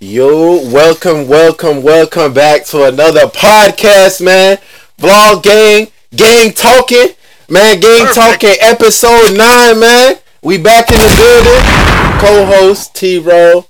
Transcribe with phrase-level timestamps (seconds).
[0.00, 4.58] Yo, welcome, welcome, welcome back to another podcast, man.
[4.98, 7.14] Vlog gang, gang talking,
[7.48, 7.80] man.
[7.80, 8.14] Gang Perfect.
[8.14, 10.16] talking, episode nine, man.
[10.42, 12.20] We back in the building.
[12.20, 13.64] Co-host T Row.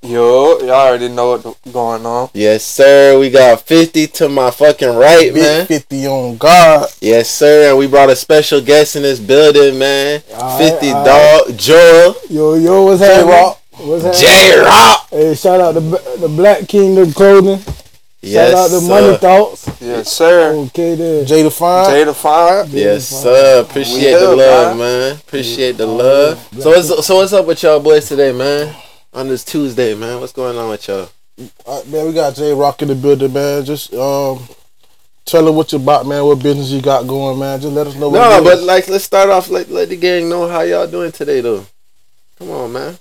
[0.00, 2.30] Yo, y'all already know what's going on.
[2.32, 3.18] Yes, sir.
[3.18, 5.66] We got fifty to my fucking right, Big man.
[5.66, 6.88] 50 on God.
[7.02, 7.68] Yes, sir.
[7.68, 10.22] And we brought a special guest in this building, man.
[10.32, 11.48] Alright, Fifty alright.
[11.48, 13.56] dog Joel Yo, yo, what's happening?
[13.80, 13.88] Rock.
[13.88, 14.20] What's happening?
[14.20, 15.08] J Rock.
[15.10, 17.60] Hey, shout out to the Black Kingdom Clothing.
[18.22, 18.88] Yes, shout out to sir.
[18.88, 19.80] Money Thoughts.
[19.80, 20.52] Yes, sir.
[20.54, 21.24] Okay, there.
[21.24, 21.86] Jay Define.
[21.86, 22.64] Jada Fire.
[22.68, 23.62] Yes, sir.
[23.62, 25.00] Appreciate the love, man.
[25.00, 25.16] man.
[25.16, 26.38] Appreciate the love.
[26.58, 28.74] So what's so what's up with y'all boys today, man?
[29.14, 30.20] On this Tuesday, man.
[30.20, 31.08] What's going on with y'all?
[31.66, 33.64] Uh, man, we got J Rock in the building, man.
[33.64, 34.38] Just um,
[35.24, 36.22] tell her what you about, man.
[36.24, 37.58] What business you got going, man.
[37.58, 38.10] Just let us know.
[38.10, 39.48] What No, it but like let's start off.
[39.48, 41.64] Like let the gang know how y'all doing today, though.
[42.38, 42.98] Come on, man.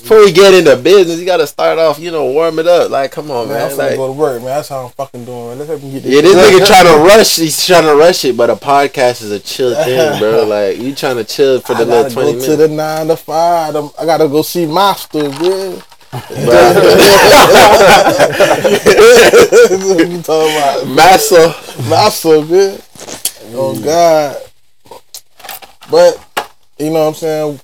[0.00, 1.98] Before we get into business, you gotta start off.
[1.98, 2.90] You know, warm it up.
[2.90, 3.70] Like, come on, man, I'm man.
[3.70, 4.46] finna Like, go to work, man.
[4.46, 5.58] That's how I'm fucking doing, man.
[5.58, 6.12] Let's help me get this.
[6.14, 7.36] yeah, this nigga trying to rush.
[7.36, 10.44] He's trying to rush it, but a podcast is a chill thing, bro.
[10.44, 12.46] Like, you trying to chill for the I little twenty go minutes.
[12.46, 13.76] to the nine to five.
[13.76, 15.82] I'm- gotta go see Master, man.
[16.10, 16.30] what
[20.08, 20.88] you talking about?
[20.88, 21.54] Massa.
[21.88, 22.80] Master, man.
[23.54, 23.84] Oh mm.
[23.84, 24.36] God.
[25.90, 26.24] But
[26.78, 27.60] you know what I'm saying.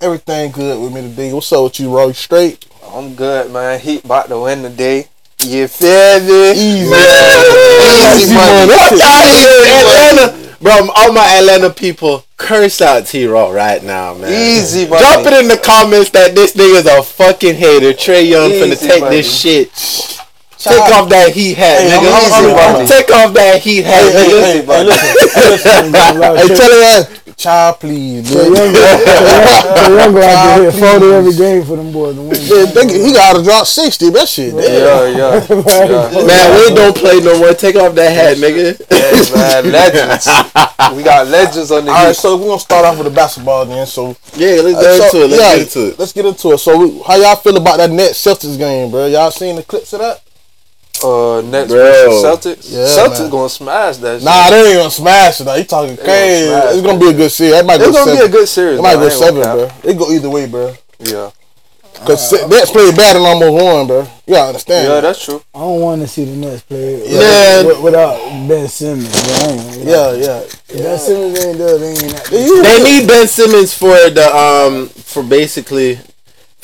[0.00, 1.32] Everything good with me today.
[1.32, 2.12] What's up with you, Roy?
[2.12, 2.66] Straight?
[2.92, 3.80] I'm good, man.
[3.80, 5.06] Heat about to win today.
[5.40, 6.52] You feel me?
[6.52, 6.84] Easy.
[6.84, 8.68] Easy money.
[8.68, 10.34] That Fuck shit out of here.
[10.34, 10.56] Atlanta.
[10.60, 14.32] Bro, all my Atlanta people, curse out T Raw right now, man.
[14.32, 15.00] Easy money.
[15.00, 17.92] Drop it in the comments that this nigga's a fucking hater.
[17.92, 19.16] Trae Young finna Easy take money.
[19.16, 19.70] this shit.
[20.58, 22.12] Take off that heat hat, Hey, nigga.
[22.12, 24.40] I'm- I'm- I'm- I'm- Take off that heat hat, Hey, hey, nigga.
[24.40, 24.92] hey, Easy money.
[26.40, 27.08] Hey, tell her that.
[27.36, 28.28] Child, please.
[28.30, 28.72] So man.
[28.72, 32.30] young, so young go out there 40 every game for them boys to win.
[32.40, 34.10] Yeah, they- he got to drop 60.
[34.10, 34.54] That shit.
[34.54, 34.62] damn.
[34.62, 35.46] Yeah, yeah.
[35.48, 36.26] yeah.
[36.26, 37.52] Man, we don't play no more.
[37.54, 38.76] Take off that hat, nigga.
[38.88, 40.26] Hey, man, legends.
[40.96, 43.14] We got legends on the All right, so we're going to start off with the
[43.14, 43.86] basketball then.
[43.86, 45.28] So, Yeah, let's uh, get so- into it.
[45.28, 45.98] Let's yeah, get into it.
[45.98, 46.58] Let's get into it.
[46.58, 49.06] So, we- how y'all feel about that Nets Celtics game, bro?
[49.06, 50.20] Y'all seen the clips of that?
[51.04, 52.22] Uh, next Bro.
[52.24, 52.72] Celtics.
[52.72, 53.30] Yeah, Celtics man.
[53.30, 54.16] gonna smash that.
[54.18, 54.24] shit.
[54.24, 55.44] Nah, they ain't gonna smash it.
[55.44, 55.54] Though.
[55.56, 56.44] You talking gonna crazy?
[56.78, 57.52] It's gonna be a good series.
[57.52, 58.18] That might it's go gonna seven.
[58.20, 58.78] be a good series.
[58.78, 59.02] It might man.
[59.04, 59.68] go seven, bro.
[59.84, 60.74] It go either way, bro.
[61.00, 61.30] Yeah,
[62.06, 64.00] Cause uh, Nets played bad and almost won, bro.
[64.26, 64.88] You gotta understand.
[64.88, 65.42] yeah, that's true.
[65.54, 67.66] I don't want to see the Nets play Man.
[67.66, 68.16] with- without
[68.48, 69.10] Ben Simmons.
[69.10, 69.34] Bro.
[69.34, 69.52] I
[69.84, 70.40] yeah, yeah.
[70.68, 72.24] If Ben Simmons ain't there, they ain't.
[72.30, 75.98] They need Ben Simmons for the um for basically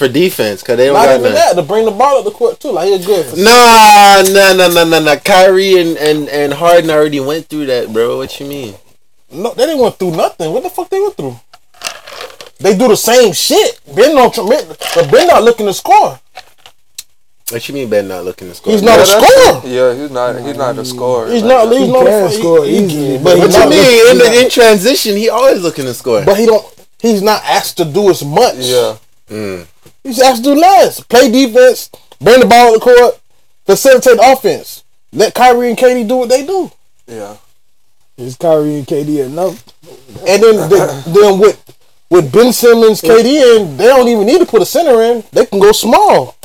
[0.01, 1.35] for defense because they don't Not got even none.
[1.35, 2.73] that to bring the ball up the court too.
[2.73, 3.27] Like he's good.
[3.27, 5.17] For Nah, nah, nah, nah, nah, nah.
[5.17, 8.17] Kyrie and, and, and Harden already went through that, bro.
[8.17, 8.75] What you mean?
[9.31, 10.53] No, they didn't went through nothing.
[10.53, 11.37] What the fuck they went through?
[12.59, 13.81] They do the same shit.
[13.95, 16.19] Ben don't, but Ben not looking to score.
[17.51, 18.73] What you mean Ben not looking to score?
[18.73, 19.63] He's not Yeah, a that's scorer.
[19.67, 20.41] Yeah, he's not.
[20.41, 21.31] He's not a scorer.
[21.31, 21.67] He's not.
[21.67, 21.77] that.
[21.77, 22.07] He's He not.
[22.07, 24.11] can a, score he, easily, but but he What you not, mean?
[24.11, 26.25] In, he the, in transition, he always looking to score.
[26.25, 26.65] But he don't.
[27.01, 28.57] He's not asked to do as much.
[28.57, 28.97] Yeah,
[29.29, 29.67] mm.
[30.05, 30.09] Mm.
[30.09, 31.01] He's asked to do less.
[31.01, 31.91] Play defense.
[32.21, 33.21] Bring the ball up the court.
[33.67, 34.85] Facilitate offense.
[35.13, 36.71] Let Kyrie and KD do what they do.
[37.07, 37.37] yeah.
[38.17, 39.65] Is Kyrie and KD enough?
[40.29, 41.57] And then then, then with
[42.11, 45.25] with Ben Simmons, KD in, they don't even need to put a center in.
[45.33, 46.37] They can go small.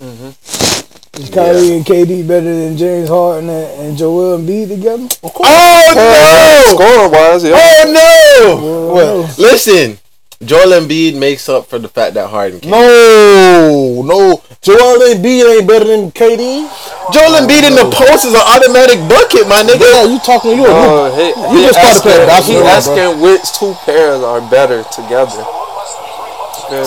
[0.00, 5.04] Is Kyrie and KD better than James Harden and, and Joel Embiid together?
[5.22, 5.48] Of course.
[5.48, 7.54] Oh Scoring wise, yeah.
[7.56, 8.94] Oh no!
[9.24, 9.38] What?
[9.38, 9.96] Listen,
[10.44, 12.70] Joel Embiid makes up for the fact that Harden can't.
[12.72, 14.42] No, no.
[14.60, 16.64] Joel Embiid ain't better than KD.
[17.12, 19.84] Joel Embiid in the post is an automatic bucket, my nigga.
[19.84, 20.56] Yeah, you talking?
[20.56, 23.12] You, Uh, he, you he just started playing asking, he basketball, bro.
[23.12, 25.44] asking which two pairs are better together.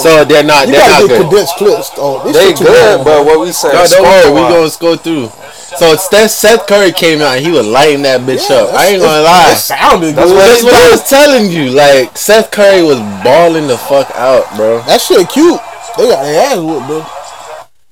[0.01, 0.67] So they're not.
[0.67, 1.22] you They're gotta not get good.
[1.29, 1.91] condensed clips.
[1.97, 3.69] Oh, They shit good, but what we say?
[3.72, 4.31] No, don't worry.
[4.34, 5.29] We gonna go through.
[5.78, 8.74] So Steph, Seth Curry came out and he was lighting that bitch up.
[8.74, 9.52] I ain't gonna lie.
[9.54, 10.36] It sounded That's good.
[10.36, 11.70] what That's he what I was telling you.
[11.70, 14.82] Like Seth Curry was balling the fuck out, bro.
[14.84, 15.62] That shit cute.
[15.98, 17.06] They got their ass whooped, bro.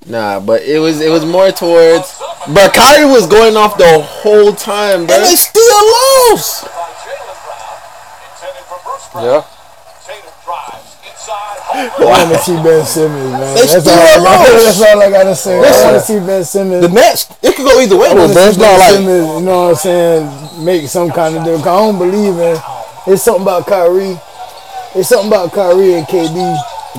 [0.07, 2.19] Nah, but it was it was more towards.
[2.53, 5.15] But Kyrie was going off the whole time, bro.
[5.15, 5.63] And they still
[6.33, 6.65] lost.
[9.15, 9.45] Yeah.
[11.75, 13.55] I want to see Ben Simmons, man.
[13.55, 14.63] They That's still all, I got, lost.
[14.65, 15.57] that's all I gotta say.
[15.57, 15.83] I Listen.
[15.83, 16.81] want to see Ben Simmons.
[16.87, 18.43] The Nets, it could go either way, I though, want bro.
[18.43, 21.35] to It's see not Ben like Simmons, you know what I'm saying, make some kind
[21.35, 21.67] of difference.
[21.67, 22.55] I don't believe in.
[23.07, 24.15] It's something about Kyrie.
[24.95, 26.39] It's something about Kyrie and KD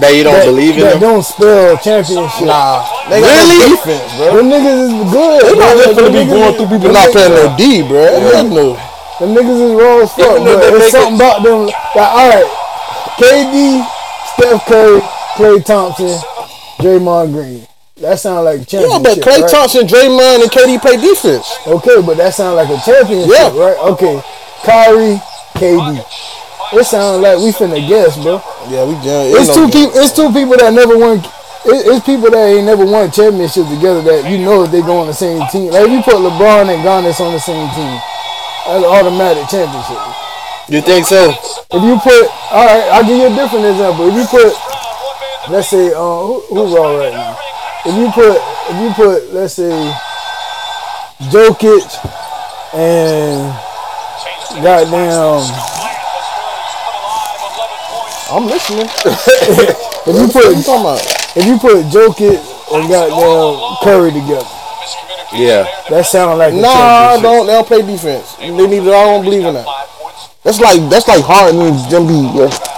[0.05, 1.01] that you don't that, believe in that him.
[1.01, 2.45] don't spell championship.
[2.45, 2.85] nah.
[3.09, 3.57] They got Really?
[3.57, 4.29] no defense, bro.
[4.37, 5.41] Them niggas is good.
[5.41, 8.05] They not just gonna be going through people them not niggas- playing their D, bro.
[8.05, 8.71] You know.
[9.17, 11.61] Them niggas is raw as fuck, Even though but it's something it- about them.
[11.97, 12.49] Like, all right,
[13.17, 13.81] KD,
[14.37, 15.01] Steph Curry,
[15.37, 16.19] Klay Thompson,
[16.79, 17.67] Draymond Green.
[18.01, 19.51] That sounds like a Yeah, but Clay right?
[19.51, 21.49] Thompson, Draymond, and KD play defense.
[21.67, 23.49] Okay, but that sounds like a championship, Yeah.
[23.57, 23.77] right?
[23.97, 24.21] Okay,
[24.65, 25.17] Kyrie,
[25.57, 26.05] KD.
[26.77, 28.43] It sounds like we finna guess, bro.
[28.69, 29.33] Yeah, we done.
[29.33, 29.97] It's two people.
[29.97, 31.23] It's two people that never won.
[31.65, 35.07] It's people that ain't never won championships together that you know if they go on
[35.07, 35.71] the same team.
[35.73, 37.95] Like if you put LeBron and Giannis on the same team,
[38.67, 39.99] that's an automatic championship.
[40.69, 41.31] You think so?
[41.31, 44.09] If you put, all right, I'll give you a different example.
[44.09, 44.51] If you put,
[45.51, 47.39] let's say, uh, who, who raw right now?
[47.87, 49.71] If you put, if you put, let's say,
[51.31, 51.87] Jokic
[52.75, 53.55] and
[54.63, 55.47] goddamn,
[58.35, 58.87] I'm listening.
[59.07, 61.01] if you What you put, talking about?
[61.37, 62.43] if you put Jokic
[62.75, 64.51] and goddamn Curry together,
[65.33, 65.63] Yeah.
[65.91, 67.47] that sounds like a Nah, don't.
[67.47, 68.35] They don't play defense.
[68.35, 68.83] They need.
[68.83, 69.67] I don't believe in that.
[70.47, 72.15] That's like that's like hard and them be.
[72.39, 72.76] Yeah.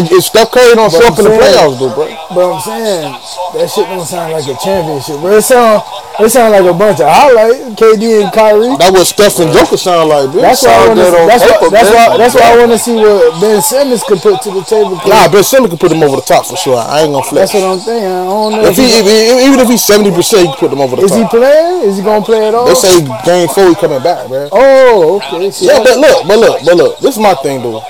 [0.00, 2.08] If, Steph Curry don't show up in the playoffs, though, bro.
[2.32, 3.12] But I'm saying
[3.56, 5.36] that shit don't sound like a championship, bro.
[5.36, 5.84] It sound,
[6.20, 7.76] it sound like a bunch of highlights.
[7.76, 8.72] KD and Kyrie.
[8.80, 10.40] That what Steph and Joker sound like, bitch.
[10.40, 11.08] That's why I want to.
[11.28, 11.58] That's why.
[11.58, 12.06] paper, That's why.
[12.16, 14.96] That's why I want to see what Ben Simmons could put to the table.
[15.04, 16.80] Nah, Ben Simmons can put them over the top for sure.
[16.80, 17.52] I ain't gonna flex.
[17.52, 18.08] That's what I'm saying.
[18.08, 18.64] I don't know.
[18.68, 21.12] If he, if he, even if he's seventy percent, he put them over the top.
[21.12, 21.88] is he playing?
[21.88, 22.66] Is he gonna play at all?
[22.66, 24.48] They say game four he coming back, man.
[24.52, 25.50] Oh, okay.
[25.50, 26.98] See, Yeah, but look, but look, but look.
[26.98, 27.82] This is my thing, though.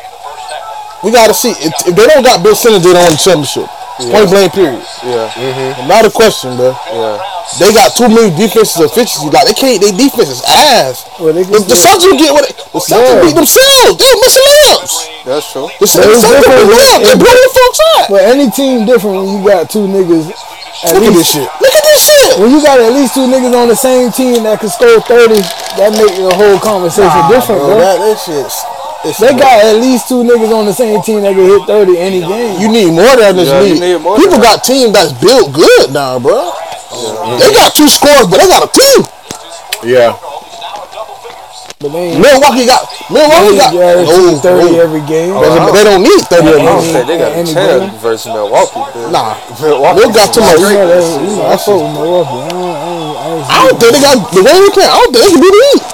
[1.02, 3.66] We gotta see if, if they don't got Ben Simmons, they don't win the championship.
[4.02, 4.82] Point blank, period.
[5.04, 6.72] Yeah, Not a question, bro.
[6.90, 7.18] yeah.
[7.60, 9.28] They got too many defensive efficiency.
[9.30, 9.78] Like they can't.
[9.82, 11.04] They defense is ass.
[11.20, 12.42] Well, they The, can the still- Celtics get what?
[12.48, 13.20] they- The Celtics Yeah.
[13.22, 13.94] beat themselves.
[14.00, 14.94] They're missing layups.
[15.26, 15.68] That's true.
[15.78, 17.04] The Celtics it's beat different.
[17.04, 18.06] They blowing the folks out.
[18.08, 20.32] But any team different when you got two niggas.
[20.82, 21.46] At Look at this shit.
[21.60, 22.38] Look at this shit.
[22.40, 25.38] when you got at least two niggas on the same team that can score thirty,
[25.78, 27.78] that make the whole conversation different, Bro, bro.
[27.78, 28.56] that, that shit's.
[29.04, 31.98] It's, They got at least two niggas on the same team that can hit thirty
[31.98, 32.60] any game.
[32.62, 33.98] You need more than this Yeah, league.
[34.22, 36.54] People got teams that's built good now, bro.
[37.42, 39.00] They got two scores, but they got a team.
[39.82, 40.14] Yeah.
[41.82, 42.14] but they.
[42.14, 44.86] Milwaukee got Milwaukee got Yeah, no, oh, thirty no.
[44.86, 45.34] every game.
[45.34, 46.46] They, they don't need thirty.
[46.46, 46.94] every of don't them.
[46.94, 47.98] think they got a Any chance game?
[47.98, 48.82] versus Milwaukee.
[48.94, 49.10] Dude.
[49.10, 50.62] Nah, Milwaukee they got too much.
[50.62, 54.02] You know, that, you know, I fuck with I don't, I I don't think they
[54.06, 54.86] got the way they play.
[54.86, 55.91] I don't think they can beat the Heat.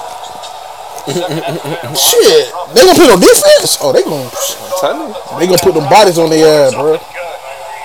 [1.08, 3.78] Shit, they gonna put no defense.
[3.80, 5.38] Oh, they gonna I'm telling you.
[5.40, 6.98] they gonna put them bodies on their ass, bro.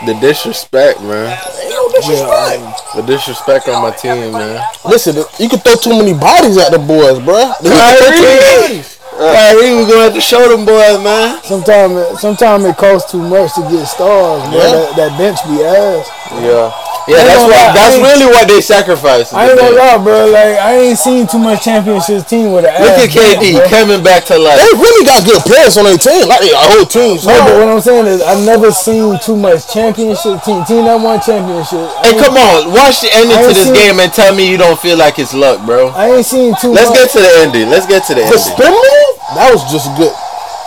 [0.06, 1.31] The disrespect, man.
[1.31, 2.62] Ain't no disrespect.
[2.62, 4.60] Um, the disrespect on my team, man.
[4.84, 7.54] Listen, you can throw too many bodies at the boys, bro.
[7.64, 9.00] The Heat can throw too many bodies.
[9.14, 11.40] Uh, Kyrie, we gonna have to show them boys, man.
[11.44, 14.54] Sometimes, it, sometimes it costs too much to get stars, man.
[14.54, 14.74] Yeah.
[14.74, 16.10] That, that bench be ass.
[16.44, 16.74] Yeah.
[17.08, 17.68] Yeah, that's gonna what.
[17.68, 19.34] lie, That's really what they sacrificed.
[19.36, 20.32] I ain't gonna lie, bro.
[20.32, 23.70] Like I ain't seen too much championships team with an Look ass at KD bench,
[23.70, 24.56] coming back to life.
[24.56, 27.20] They really got good players on their team, like their whole team.
[27.20, 30.64] So No, but what I'm saying is I never seen too much championship team.
[30.64, 31.84] Team that won championship.
[32.00, 34.56] I Hey, come on, watch the ending to this seen- game and tell me you
[34.56, 35.92] don't feel like it's luck, bro.
[35.92, 37.00] I ain't seen too Let's much.
[37.04, 37.68] get to the ending.
[37.70, 38.40] Let's get to the the ending.
[38.40, 40.14] spin move, that was just good.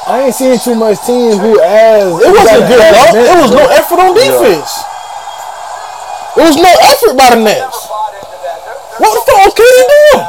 [0.07, 3.11] I ain't seen too much teams who as It wasn't good, dog.
[3.17, 4.71] It was no effort on defense.
[6.37, 7.89] It was no effort by the Nets.
[8.99, 10.25] What the fuck was KD doing?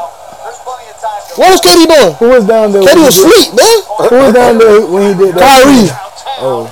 [1.38, 2.14] What was KD doing?
[2.16, 2.82] Who was down there?
[2.84, 3.78] KD was he did- asleep, man.
[4.10, 5.44] Who was down there when he did that?
[5.44, 5.90] Kyrie.
[6.40, 6.72] Oh,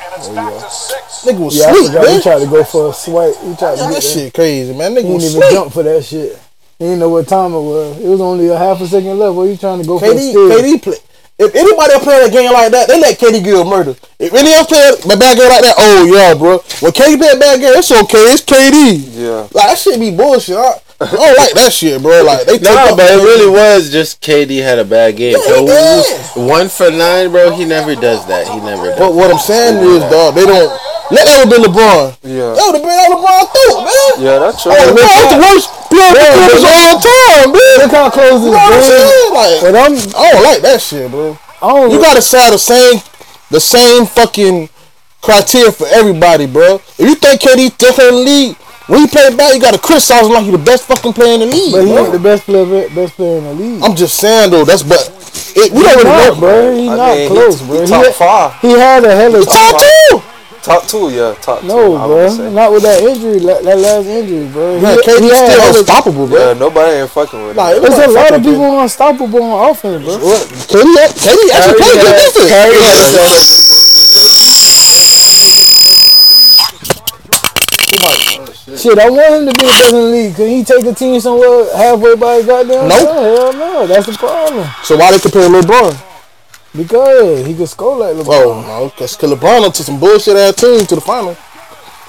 [1.26, 2.08] Nigga was yeah, I asleep, forgot.
[2.16, 3.36] He tried to go for a swipe.
[3.42, 4.04] He tried to get that.
[4.04, 4.92] shit crazy, man.
[4.92, 5.54] He Nigga didn't was even asleep.
[5.58, 6.40] jump for that shit.
[6.78, 8.00] He didn't know what time it was.
[8.00, 9.36] It was only a half a second left.
[9.36, 10.06] What are you trying to go for?
[10.06, 10.50] a KD, steal?
[10.50, 10.98] KD play.
[11.37, 13.92] If anybody else playing a game like that, they let KD get a murder.
[14.19, 16.59] If any else play a bad game like that, oh yeah, bro.
[16.80, 18.23] When KD play a bad game, it's okay.
[18.31, 19.04] It's KD.
[19.19, 19.42] Yeah.
[19.51, 20.56] Like that shit be bullshit.
[20.56, 22.23] I, I don't like that shit, bro.
[22.23, 25.35] Like they No, take up but it really was just KD had a bad game.
[25.35, 26.47] Yeah, he did.
[26.47, 27.51] one for nine, bro.
[27.51, 28.47] He never does that.
[28.47, 28.99] He never does.
[28.99, 30.71] But what I'm saying is, dog, they don't.
[31.14, 32.18] Let that would have been LeBron.
[32.26, 32.57] Yeah.
[32.57, 34.12] That would have been that LeBron through, man.
[34.26, 34.71] Yeah, that's true.
[34.74, 37.76] Oh, LeBron was the worst player Yeah, yeah, but- of all time, man.
[37.85, 39.33] Look how close You this know what I'm saying?
[39.38, 41.38] Like, But I'm, I don't like that shit, bro.
[41.62, 41.92] I don't.
[41.92, 42.97] You gotta say the same,
[43.52, 44.69] the same fucking
[45.21, 46.76] criteria for everybody, bro.
[46.97, 48.56] If you think KD different in the league,
[48.88, 51.40] when he play back, you gotta criticize him like he the best fucking player in
[51.42, 51.71] the league.
[51.74, 52.04] but he bro.
[52.04, 53.81] ain't the best player, best player in the league.
[53.83, 55.09] I'm just saying though, that's but
[55.56, 56.76] it, we He don't really not, know, bro.
[56.76, 57.76] He I not mean, close, he, bro.
[57.78, 58.62] He He, top had, five.
[58.62, 60.21] he had a hell of Top two.
[60.66, 61.36] Top two, yeah.
[61.42, 61.68] Top two.
[61.68, 62.50] No, bro.
[62.50, 64.81] Not with that injury, that, that last injury, bro.
[64.81, 66.40] Man, He- KD he still hella- unstoppable, bro.
[66.42, 67.66] Yeah, nobody ain't fucking with him.
[67.69, 70.18] it There's a lot of fucking people unstoppable on offense, bro.
[70.18, 70.42] What?
[70.66, 70.90] KD,
[71.22, 72.50] KD actually played good defense.
[72.50, 74.26] Kyrie had a
[78.66, 80.36] Yeah, Shit, I want him to be the best in the league.
[80.36, 83.00] Could he take a team somewhere halfway by his goddamn Nope.
[83.02, 83.14] self?
[83.22, 83.86] Hell no.
[83.88, 84.66] That's the problem.
[84.84, 85.94] So why they compare LeBron?
[86.76, 88.28] Because he could score like LeBron.
[88.30, 91.36] Oh no, because LeBron took some bullshit ass team to the final.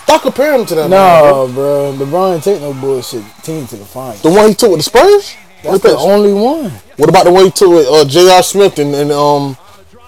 [0.02, 0.90] Stop comparing him to that.
[0.90, 1.46] man, bro.
[1.46, 2.06] No, bro.
[2.06, 4.16] LeBron ain't take no bullshit team to the final.
[4.18, 5.34] The one he took with the Spurs.
[5.62, 6.70] That's the- only one.
[6.96, 8.42] what about the one he took with uh, J.R.
[8.42, 9.56] Smith and, and um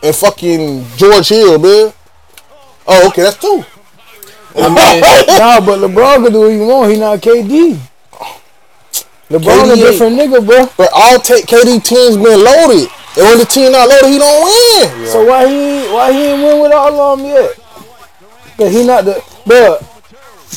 [0.02, 1.92] and fucking George Hill, man?
[2.86, 3.64] Oh, okay, that's two.
[4.56, 5.00] I mean,
[5.38, 6.92] nah, but LeBron can do what he want.
[6.92, 7.76] He not KD.
[9.30, 10.66] LeBron KD a different nigga, bro.
[10.76, 12.88] But all take KD teams been loaded.
[13.16, 15.06] And when the team not loaded, he don't win.
[15.06, 17.54] So why he why he ain't win with all of them yet?
[18.56, 19.80] Cause he not the but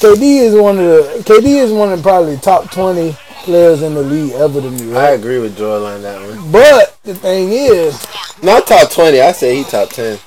[0.01, 4.01] KD is one of the KD is one of probably top twenty players in the
[4.03, 6.51] league ever to me, I agree with Joel on that one.
[6.51, 8.05] But the thing is,
[8.43, 9.20] Not top twenty.
[9.22, 10.20] I say he top ten.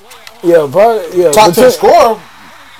[0.42, 1.30] yeah, probably yeah.
[1.30, 2.20] Top ten between- scorer,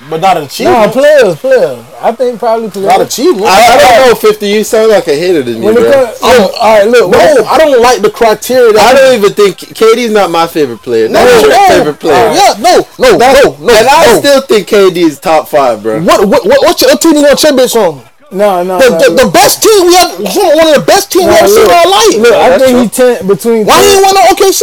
[0.09, 0.91] but not an Nah, achievement.
[0.93, 1.79] players, players.
[2.01, 3.01] I think probably not players.
[3.13, 3.47] achievement.
[3.47, 4.47] I, I don't know, fifty.
[4.49, 5.91] You sound like a hater to me, When bro.
[5.91, 8.73] comes, look, all right, look, no, when- I don't like the criteria.
[8.73, 11.07] That I don't even think KD's not my favorite player.
[11.09, 11.67] Not No, your no.
[11.69, 12.31] favorite player.
[12.33, 13.73] Yeah, no, no, no, no.
[13.73, 16.01] and I still think KD is top five, bro.
[16.03, 18.01] What what what what's your team you want championship on?
[18.31, 21.25] no, no, The, no, the, the best team we have, one of the best teams
[21.25, 22.15] we ever seen in our life.
[22.19, 22.81] look, I think true.
[22.81, 23.65] he ten between.
[23.65, 24.61] Why 10 he ain't win no OKC?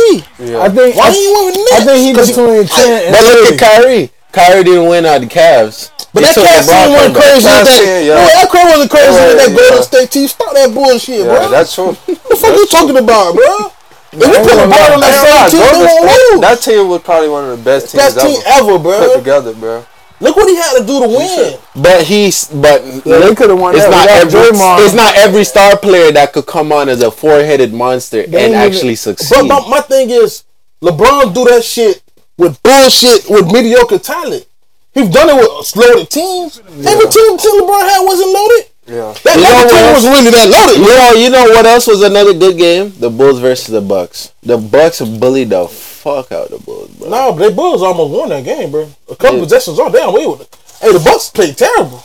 [0.60, 3.02] I think Why I, he ain't win with the I think he 'Cause between ten
[3.06, 4.10] and But look at Kyrie.
[4.32, 5.90] Kyrie didn't win out of the Cavs.
[6.12, 7.46] But He that took Cavs team wasn't crazy.
[7.46, 8.14] Cavs That, team, yeah.
[8.16, 9.12] no, that crowd wasn't crazy.
[9.12, 9.56] Yeah, with that yeah.
[9.68, 10.28] Golden State team.
[10.28, 11.50] Stop that bullshit, Yeah, bro.
[11.50, 11.92] that's true.
[11.92, 13.72] What the fuck you talking about, bro?
[14.12, 16.40] If we put gonna LeBron on that same team, Golden they won't State- lose.
[16.40, 19.52] That team was probably one of the best teams Best team ever ever, put together,
[19.54, 19.84] bro.
[20.20, 21.58] Look what he had to do to win.
[21.74, 24.84] But he's but Yeah, they coulda won it's not every Draymond.
[24.84, 28.34] it's not every star player that could come on as a four headed monster ain't
[28.34, 29.48] and even- actually But succeed.
[29.48, 30.44] my, my thing is,
[30.84, 32.02] LeBron do that shit
[32.38, 34.46] with bullshit with mediocre talent.
[34.94, 36.58] He's done it with loaded teams.
[36.60, 38.66] Every team team LeBron had wasn't loaded.
[38.86, 39.14] Yeah.
[39.24, 40.78] That You know team was really that loaded.
[40.80, 42.92] You know, you know what else was another good game?
[42.98, 44.32] The Bulls versus the Bucks.
[44.42, 47.08] The Bucks bullied the fuck out the Bulls, bro.
[47.08, 48.88] No, but they Bulls almost won that game, bro.
[49.10, 49.44] A couple Yeah.
[49.44, 50.56] possessions on down way with it.
[50.80, 52.02] Hey, the Bucks played terrible.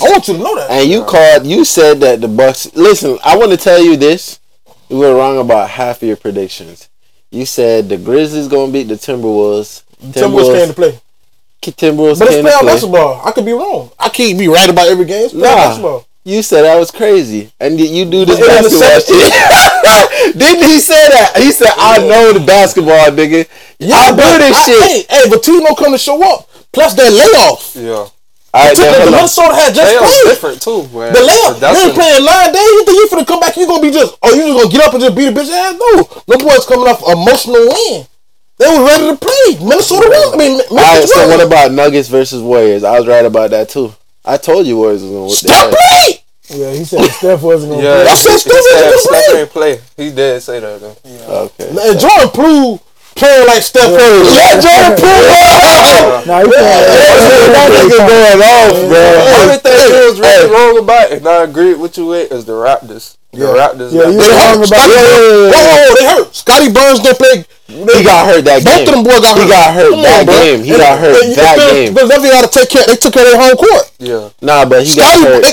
[0.00, 0.70] I want you to know that.
[0.70, 2.68] And you called, you said that the Bucks.
[2.74, 4.38] Listen, I want to tell you this.
[4.88, 6.88] You were wrong about half of your predictions.
[7.32, 9.82] You said the Grizzlies gonna beat the Timberwolves.
[10.04, 11.00] Timberwolves came to play.
[11.62, 12.72] Timberwolves But it's came to playoff play.
[12.74, 13.22] basketball.
[13.24, 13.90] I could be wrong.
[13.98, 15.24] I can't be right about every game.
[15.24, 15.56] It's playoff Nah.
[15.56, 16.06] basketball.
[16.24, 20.36] You said that was crazy, and y- you do this But in the basketball shit.
[20.38, 21.32] Didn't he say that?
[21.36, 23.40] He said, "I know the basketball, nigga.
[23.82, 26.48] I do but this I- shit." Hey, hey, but team don't come to show up.
[26.72, 27.74] Plus that layoff.
[27.74, 28.06] Yeah.
[28.54, 29.12] All right, The, now, the hold on.
[29.16, 30.24] Minnesota had just They played.
[30.28, 31.12] different too, man.
[31.16, 32.68] The layup, That's they when- playing nine days.
[32.76, 33.56] You think you finna come back?
[33.56, 34.12] You gonna be just?
[34.22, 35.72] Oh, you just gonna get up and just beat a bitch ass?
[35.72, 35.88] No,
[36.28, 38.06] no boys coming off emotional win.
[38.58, 39.64] They was ready to play.
[39.66, 40.34] Minnesota won.
[40.34, 42.84] I mean, All right, so what about Nuggets versus Warriors?
[42.84, 43.94] I was right about that too.
[44.24, 46.22] I told you Warriors was gonna whoop Stop play?
[46.50, 48.04] Yeah, he said Steph wasn't gonna Yeah, play.
[48.04, 48.62] That's he, he just stupid.
[48.64, 49.40] said Just Steph play.
[49.40, 49.80] ain't play.
[49.96, 50.96] He did say that though.
[51.04, 51.48] Yeah.
[51.48, 51.68] Okay.
[51.90, 52.82] And Jordan Poole
[53.14, 54.26] playing like Steph Curry.
[54.32, 55.22] Yeah, Jordan Poole.
[56.26, 57.72] Nah, he That can't.
[57.72, 59.02] nigga going off, bro.
[59.42, 60.52] Only thing hey, he was really hey.
[60.52, 63.16] wrong about, and I agree with you with, is the Raptors.
[63.32, 63.92] The Raptors.
[63.92, 64.68] Yeah, you They wrong hurt.
[64.68, 66.34] about Scotty, whoa, whoa, whoa, they hurt.
[66.36, 67.44] Scotty Barnes didn't play.
[67.66, 68.84] He got hurt that Both game.
[68.84, 69.42] Both of them boys got hurt.
[69.42, 70.34] He got hurt Come that on, bro.
[70.36, 70.62] game.
[70.64, 71.94] He And- got hurt and that feel- game.
[71.94, 72.84] Because they got to take care.
[72.86, 73.90] They took care of their home court.
[73.98, 74.28] yeah.
[74.42, 75.42] Nah, but he got hurt.
[75.44, 75.52] they,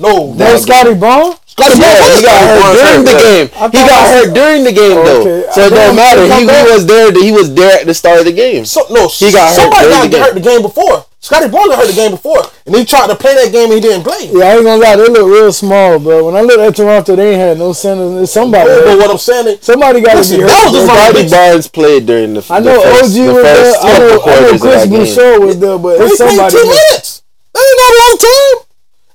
[0.00, 1.34] no, That No, Scotty Brown.
[1.50, 2.16] Scotty Yeah, Burns.
[2.16, 3.46] he got hurt during the game.
[3.74, 5.52] He got hurt during the game though, Okay.
[5.52, 6.22] so it don't matter.
[6.22, 6.68] he He, come he back.
[6.70, 7.12] was there.
[7.12, 8.64] He was there at the start of the game.
[8.64, 10.22] So, no, He got hurt somebody during got the game.
[10.22, 11.06] hurt the game before.
[11.22, 13.74] Scotty Barnes got hurt the game before, and he tried to play that game and
[13.76, 14.30] he didn't play.
[14.32, 16.24] Yeah, I ain't gonna lie, they look real small, bro.
[16.24, 18.32] When I looked at Toronto, they ain't had no centers.
[18.32, 20.72] Somebody, But what I'm saying is, somebody got to Listen, be that was hurt.
[20.72, 20.86] the bro.
[20.88, 21.30] wrong Scotty mix.
[21.32, 22.46] Barnes played during the.
[22.48, 23.74] I know the first, OG the was there.
[23.74, 24.98] I couple know, I know Chris that game.
[25.04, 26.52] Boucher was there, but they it's played somebody.
[26.56, 27.22] two minutes.
[27.52, 28.56] That ain't not a long time.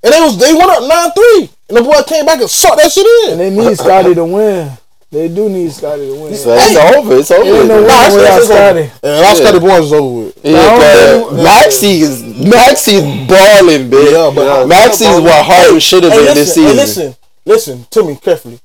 [0.06, 2.77] And they was they went up nine three, and the boy came back and sucked
[2.81, 3.31] that shit in.
[3.34, 4.72] And they need Scotty to win.
[5.12, 6.36] They do need Scotty to win.
[6.36, 6.98] So it's Hey.
[6.98, 7.15] over.
[7.17, 7.43] It's over.
[7.43, 7.88] Ain't no with.
[7.88, 8.43] Nah, winning without.
[8.43, 8.91] Scotty.
[9.03, 9.34] And all Yeah.
[9.36, 10.38] Scotty Barnes is over with.
[10.43, 14.12] Yeah, I don't Maxey is Maxey's balling, bitch.
[14.12, 16.75] Yeah, but- Maxey's what Harden should have been listen, this hey, season.
[16.77, 18.60] listen, listen to me carefully.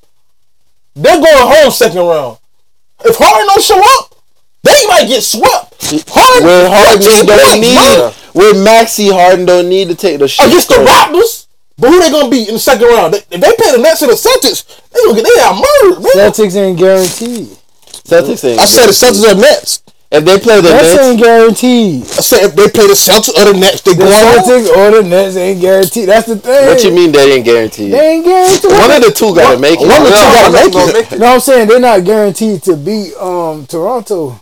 [0.97, 2.39] They're going home second round.
[3.05, 4.15] If Harden don't show up,
[4.65, 5.75] they might get swept.
[6.09, 8.13] Harden, When Harden don't need, bro.
[8.35, 10.47] when Maxey Harden don't need to take the shit.
[10.47, 10.91] against the first.
[10.91, 11.47] Raptors.
[11.81, 13.15] But who they gonna beat in the second round?
[13.15, 16.03] They, if they play the Nets and the Celtics, they gonna get they out murdered,
[16.03, 16.13] man.
[16.13, 17.49] Celtics ain't guaranteed.
[18.05, 18.93] Celtics ain't I said the.
[18.93, 19.83] Celtics are Nets.
[20.13, 22.03] If they play the That's Nets, ain't guaranteed.
[22.03, 24.43] I said if they play the Celtics or the Nets, they The going home.
[24.43, 26.09] Celtics or the Nets ain't guaranteed.
[26.09, 26.67] That's the thing.
[26.67, 27.93] what you mean they ain't guaranteed?
[27.93, 28.73] They ain't guaranteed.
[28.73, 29.87] One of the two gotta make it.
[29.87, 30.73] one of the two Yeah, gotta one of make it.
[30.75, 31.19] gonna make it.
[31.21, 34.41] No, I'm saying they're not guaranteed to beat um Toronto.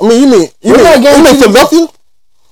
[0.00, 1.86] I mean, you mean you We're mean, not you mean guaranteed- Philadelphia?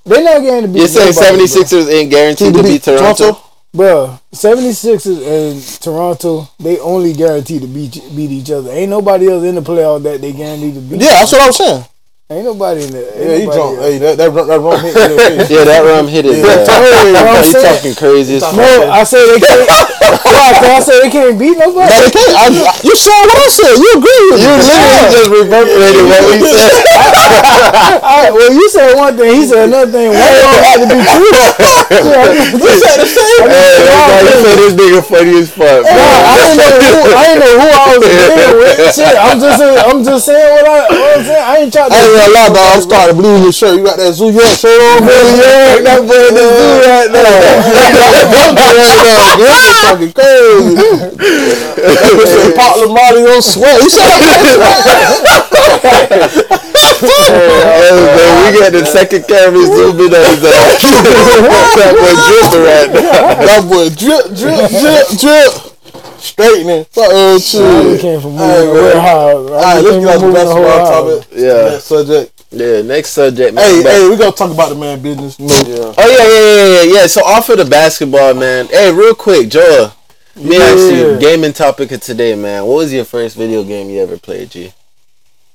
[0.07, 3.41] They're not guaranteed to beat You're saying nobody, 76ers ain't guaranteed to beat Toronto?
[3.75, 8.71] Bro, 76ers and Toronto, they only guaranteed to beat beat each other.
[8.71, 11.01] Ain't nobody else in the playoff that they guaranteed to beat.
[11.01, 11.85] Yeah, that's what I was saying.
[12.33, 13.05] Ain't nobody in there.
[13.21, 13.85] Yeah, he drunk.
[13.85, 15.45] Hey, that that rum- that rum hit in your face.
[15.53, 16.41] Yeah, that rum hit it.
[16.41, 16.57] Yeah.
[16.57, 16.65] Yeah.
[16.65, 18.57] Hey, what I'm you talking crazy as fuck.
[18.57, 19.69] No, I said they can't.
[20.25, 20.57] Why?
[20.57, 21.85] 'Cause I said they can't beat nobody.
[21.85, 22.33] No, they can't.
[22.33, 23.77] I, I- you saw what I said.
[23.77, 24.65] You agree with You me.
[24.65, 26.73] literally just reverberated what we said.
[28.05, 30.09] I, well, you said one thing, he said another thing.
[30.09, 31.29] One of them had to be true.
[31.85, 33.45] You said the same.
[33.53, 35.85] Hey, like you said this nigga funny as fuck.
[35.85, 36.01] Nah, bro.
[36.25, 38.97] I didn't know who I didn't know who I was dealing with.
[38.97, 41.45] Shit, I'm just I'm just saying what I what I'm saying.
[41.45, 42.14] I ain't trying to.
[42.15, 42.79] Gonna lie, dog.
[42.79, 43.75] I'm starting to believe your shirt.
[43.75, 45.35] You got that Zoo York shirt on, man.
[45.35, 47.27] Yeah, that boy in the zoo right now.
[47.27, 49.35] That now, man.
[49.35, 50.79] This is talking crazy.
[51.75, 53.83] That Pop Lamar on sweat.
[53.83, 54.07] You said
[57.03, 60.87] Oh, man, we got the second camera zooming on his ass.
[61.75, 63.43] that boy dripping right now.
[63.43, 65.74] that boy drip, drip, drip, drip.
[66.25, 66.85] Straightening.
[66.87, 68.01] Fuck We shit.
[68.01, 68.83] came from Hey, moving the man.
[68.83, 69.35] warehouse.
[69.35, 71.29] All right, let's get out the basketball topic.
[71.33, 72.45] Yeah, Next subject.
[72.51, 72.83] yeah.
[72.83, 73.65] Next subject, man.
[73.65, 75.39] Hey, But- hey, we gonna talk about the man business.
[75.39, 77.07] You know, Oh yeah, yeah, yeah, yeah, yeah.
[77.07, 78.67] So off of the basketball, man.
[78.69, 79.93] Hey, real quick, Joel.
[80.37, 81.19] Let me ask you, Yeah.
[81.19, 82.65] gaming topic of today, man.
[82.67, 84.73] What was your first video game you ever played, G?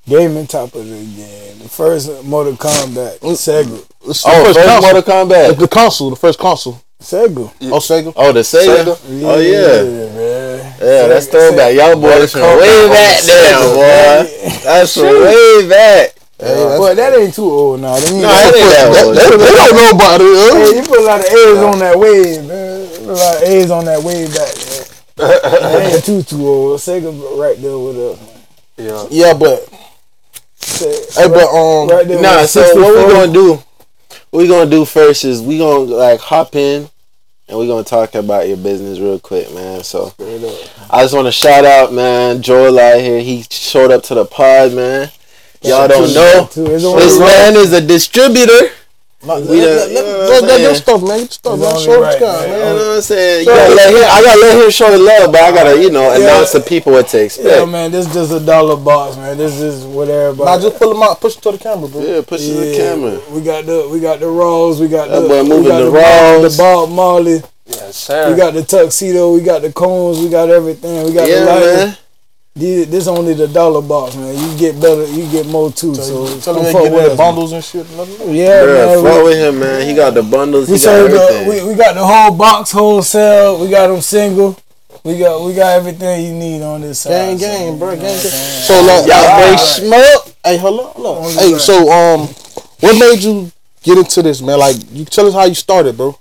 [0.08, 1.60] Gaming topic of the game.
[1.62, 3.20] The first Mortal Kombat.
[3.20, 3.32] Mm.
[3.34, 3.66] Sega.
[3.66, 4.82] The Oh, first first console.
[4.82, 5.58] Mortal Kombat.
[5.60, 6.80] The console, the first console.
[7.01, 7.48] Sega.
[7.72, 8.13] Oh, Sega.
[8.15, 8.84] Oh, the Sega.
[8.84, 9.24] Sega.
[9.24, 10.75] Oh yeah, man.
[10.79, 11.08] yeah.
[11.08, 11.74] That's throwback.
[11.75, 14.60] Y'all boys from way back the there, boy.
[14.63, 16.15] That's from way back.
[16.39, 17.96] Hey, that's- But that ain't too old now.
[18.00, 19.15] They, No, that ain't that old.
[19.15, 20.53] they, they don't know about it.
[20.56, 22.82] Hey, you put a lot of A's on that wave, man.
[22.82, 24.86] You Put a lot of A's on that wave back there.
[25.15, 26.79] That ain't too too old.
[26.79, 28.20] Sega right there with us.
[28.77, 29.08] Yeah.
[29.10, 29.68] Yeah, but
[30.56, 33.62] Se- hey, but um, right Nah, so what we gonna do?
[34.32, 36.90] What we gonna do first is we gonna like hop in
[37.48, 39.84] and we're gonna talk about your business real quick, man.
[39.84, 40.14] So
[40.90, 43.22] I just want to shout out, man, Joel out here.
[43.22, 45.10] He showed up to the pod, man.
[45.64, 46.48] Y'all don't know.
[46.52, 46.68] Too.
[46.68, 48.70] It's only This man is a distributor.
[49.22, 50.64] Let, We let, done- let, you let, I'm let saying?
[50.64, 51.20] them stuff, man.
[51.20, 51.80] Get stuff, man.
[51.80, 52.60] Show right, the guy, You man.
[52.60, 53.40] know what I'm saying?
[53.40, 55.90] You gotta let him, I gotta let him show the love, but I gotta, you
[55.92, 57.48] know, announce to people what to expect.
[57.48, 59.38] Yeah, man, this is just a dollar box, man.
[59.38, 60.50] This is what everybody.
[60.50, 62.02] Nah, just pull him out, push it to the camera, bro.
[62.02, 63.22] Yeah, push it to the camera.
[63.32, 65.80] We got the we got the Raws, we got That the boy we moving got
[65.84, 66.58] the Bob- Raws.
[66.58, 68.32] the Bob Marley, Yes, sir.
[68.32, 71.06] we got the tuxedo, we got the cones, we got everything.
[71.06, 71.76] We got Yeah, the lighting.
[71.76, 71.98] man.
[72.60, 74.36] These- This only the dollar box, man.
[74.38, 75.95] You get better, you get more too.
[75.95, 77.86] So, Tell come him fuck get with that us, bundles and shit.
[77.98, 79.04] Let him Yeah, Bruh, man.
[79.04, 79.88] fuck We, with him, man.
[79.88, 80.67] He got the bundles.
[80.69, 83.60] we He got serve the, we, we got the whole box wholesale.
[83.62, 84.58] We got them single.
[85.04, 87.12] We got we got everything you need on this side.
[87.12, 88.32] Gang, so, gang, bro, you know gang, what gang.
[88.67, 90.36] So like, Y'all hey, bring smoke.
[90.43, 91.15] Hey, hello, hello.
[91.19, 91.62] Only Hey, right.
[91.62, 92.28] so um,
[92.82, 93.52] what made you
[93.84, 94.60] get into this, man?
[94.60, 96.17] Like, you tell us how you started, bro.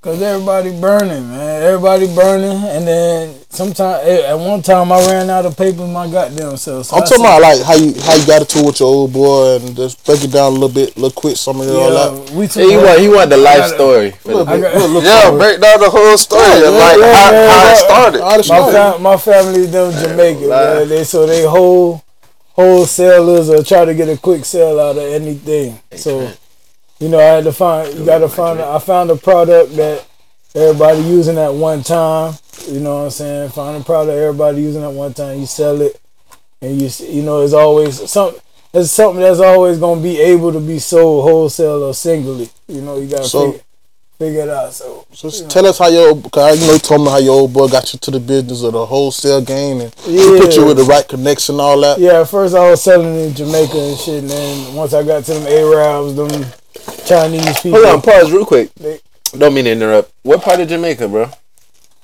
[0.00, 1.62] Cause everybody burning, man.
[1.62, 5.92] Everybody burning, and then sometimes eh, at one time I ran out of paper in
[5.92, 6.86] my goddamn self.
[6.86, 8.88] So I'm I talking about like how you how you got into it with your
[8.88, 11.74] old boy and just break it down a little bit, little quick, some of it,
[11.74, 12.30] all that.
[12.30, 14.12] yeah, we Yeah, he want, he want the life story.
[14.24, 15.38] Little bit, got- little, little Yeah, something.
[15.38, 16.42] break down the whole story.
[16.42, 17.72] Yeah, and like yeah, how, yeah, how yeah.
[17.72, 18.20] it started.
[18.22, 20.88] All the My, fam- my family them Jamaican, man.
[20.88, 22.02] They so they whole
[22.54, 25.78] wholesalers or try to get a quick sale out of anything.
[25.96, 26.30] So
[26.98, 27.92] you know, I had to find.
[27.98, 28.60] You got to find.
[28.60, 30.06] I found a product that
[30.54, 32.34] everybody using at one time.
[32.68, 33.50] You know what I'm saying?
[33.50, 35.38] Find a product everybody using at one time.
[35.40, 36.00] You sell it,
[36.60, 38.34] and you you know it's always some.
[38.74, 42.48] It's something that's always gonna be able to be sold wholesale or singly.
[42.68, 43.60] You know, you gotta So- figure,
[44.18, 44.72] figure it out.
[44.72, 47.34] So So just tell us how your, cause you know, you told me how your
[47.34, 50.64] old boy got you to the business of the wholesale game and he put you
[50.64, 51.98] with the right connection, all that.
[51.98, 55.24] Yeah, at first I was selling in Jamaica and shit, and then once I got
[55.24, 56.46] to them Arabs, them
[57.04, 58.72] Chinese people, Hold on, pause real quick.
[58.76, 59.00] They-
[59.36, 60.12] Don't mean to interrupt.
[60.22, 61.28] What part of Jamaica, bro?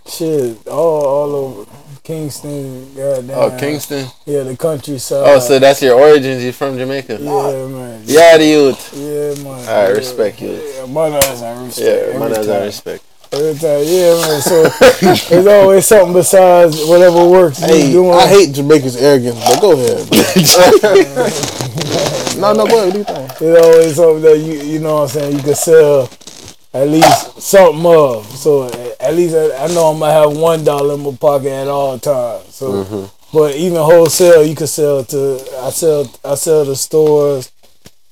[0.08, 1.66] shit, all all over
[2.02, 3.38] Kingston, goddamn.
[3.38, 4.06] Oh, Kingston.
[4.24, 5.24] Yeah, the countryside.
[5.26, 6.42] Oh, so that's your origins.
[6.42, 7.18] You're from Jamaica?
[7.20, 8.02] yeah, man.
[8.06, 8.94] Yeah, the youth.
[8.96, 9.62] Yeah, man.
[9.64, 9.88] Yeah.
[9.88, 10.52] respect you.
[10.52, 12.12] Yeah, manners and respect.
[12.14, 12.32] Yeah, man.
[12.32, 13.04] I respect.
[13.30, 14.40] Every time, yeah, man.
[14.40, 14.62] So
[15.28, 17.60] there's always something besides whatever works.
[17.60, 18.14] you Hey, doing.
[18.14, 20.08] I hate Jamaica's arrogance, but go ahead.
[20.08, 20.18] Bro.
[22.40, 22.92] no, no, go ahead.
[22.94, 23.36] Do you think?
[23.38, 26.08] There's always something that you you know what I'm saying you can sell
[26.72, 28.26] at least something of.
[28.26, 28.68] So
[29.00, 31.98] at least I, I know I'm gonna have one dollar in my pocket at all
[31.98, 32.54] times.
[32.54, 33.36] So, mm-hmm.
[33.36, 35.60] but even wholesale, you can sell to.
[35.62, 37.52] I sell I sell to stores.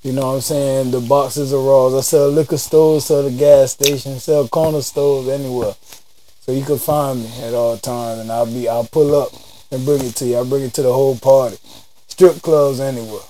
[0.02, 0.90] You know what I'm saying?
[0.92, 1.94] The boxes of raws.
[1.94, 5.74] I sell liquor stores, sell the gas station, sell corner stores anywhere.
[6.40, 9.32] So you can find me at all times, and I'll be I'll pull up
[9.72, 10.36] and bring it to you.
[10.36, 11.58] I'll bring it to the whole party.
[12.06, 13.20] Strip clubs anywhere.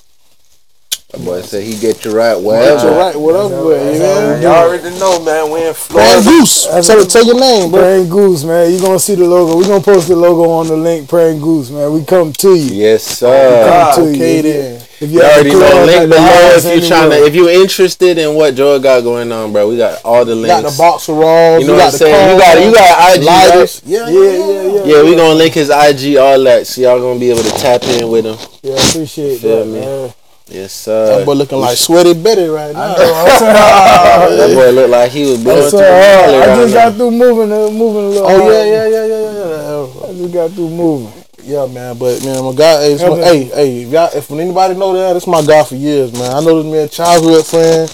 [1.13, 2.89] That boy said he get you right That's wherever.
[2.89, 3.15] all right.
[3.17, 3.71] Whatever, bro.
[3.79, 4.35] That's You how know?
[4.35, 5.53] we You already know, man.
[5.53, 6.23] We in Brand Florida.
[6.25, 6.65] Goose.
[6.87, 7.81] Tell, tell your name, bro.
[7.81, 8.73] Praying Goose, man.
[8.73, 9.57] you going to see the logo.
[9.57, 11.93] we going to post the logo on the link, Praying Goose, man.
[11.93, 12.75] We come to you.
[12.75, 13.95] Yes, sir.
[13.95, 14.43] Come to ah, Okay you.
[14.43, 14.83] then.
[14.99, 15.85] If You have already know.
[15.87, 19.53] Link below if you trying to, if you interested in what Joy got going on,
[19.53, 19.69] bro.
[19.69, 20.63] We got all the We links.
[20.63, 21.61] got the boxer rolls.
[21.61, 22.35] You know we what I'm the saying?
[22.35, 23.23] You got you got IG.
[23.23, 23.83] lighters.
[23.85, 23.93] right?
[23.93, 24.85] Yeah, Yeah, yeah, yeah.
[24.97, 27.85] Yeah, we gonna link his IG, all that, so y'all gonna be able to tap
[27.85, 28.39] in with him.
[28.65, 29.81] Yeah, appreciate Feel that, me?
[29.81, 30.13] man.
[30.49, 32.95] Yes, That boy looking like sweaty Betty right now.
[32.97, 37.53] That boy looked like he was blowing That's through the I just got through moving,
[37.53, 38.27] uh, moving a little.
[38.29, 40.09] Oh yeah, yeah, yeah, yeah, yeah.
[40.09, 41.13] I just got through moving.
[41.43, 44.93] Yeah, man, but man, my guy, hey, my, hey, hey, if, y'all, if anybody know
[44.95, 46.33] that, that's my guy for years, man.
[46.33, 47.91] I know this man, childhood friend.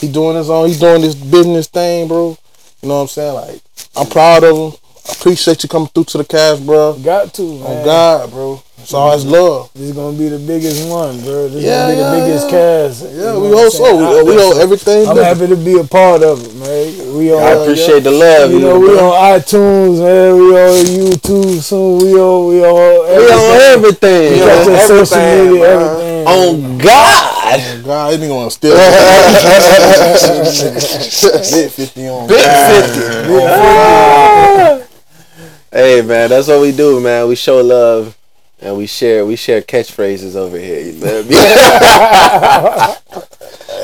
[0.00, 2.36] He doing his own, he doing this business thing, bro.
[2.82, 3.34] You know what I'm saying?
[3.34, 3.62] Like,
[3.96, 4.78] I'm proud of him.
[5.08, 6.98] I appreciate you coming through to the cast, bro.
[6.98, 7.62] Got to, man.
[7.64, 8.62] Oh God, bro.
[8.86, 9.68] It's always love.
[9.74, 11.48] This is gonna be the biggest one, bro.
[11.48, 13.02] This Yeah, gonna be yeah, the biggest cast.
[13.02, 14.22] Yeah, You know we hope so.
[14.22, 15.08] We, we owe everything.
[15.08, 17.16] I'm happy to be a part of it, man.
[17.18, 18.52] We on, I appreciate the love.
[18.52, 20.34] you know, we on iTunes, man.
[20.38, 21.98] We on YouTube soon.
[21.98, 24.32] We on, we on We on everything.
[24.34, 26.26] We got your social media, everything.
[26.28, 27.82] On God.
[27.82, 28.70] God, this nigga wanna steal.
[31.50, 32.28] Big fifty on.
[32.28, 32.84] Big God.
[32.86, 33.02] 50.
[33.50, 34.78] Ah.
[35.72, 37.26] Hey man, that's what we do, man.
[37.26, 38.16] We show love
[38.66, 40.80] and we share we share catchphrases over here.
[40.80, 41.36] You feel me?
[41.36, 41.46] Hey,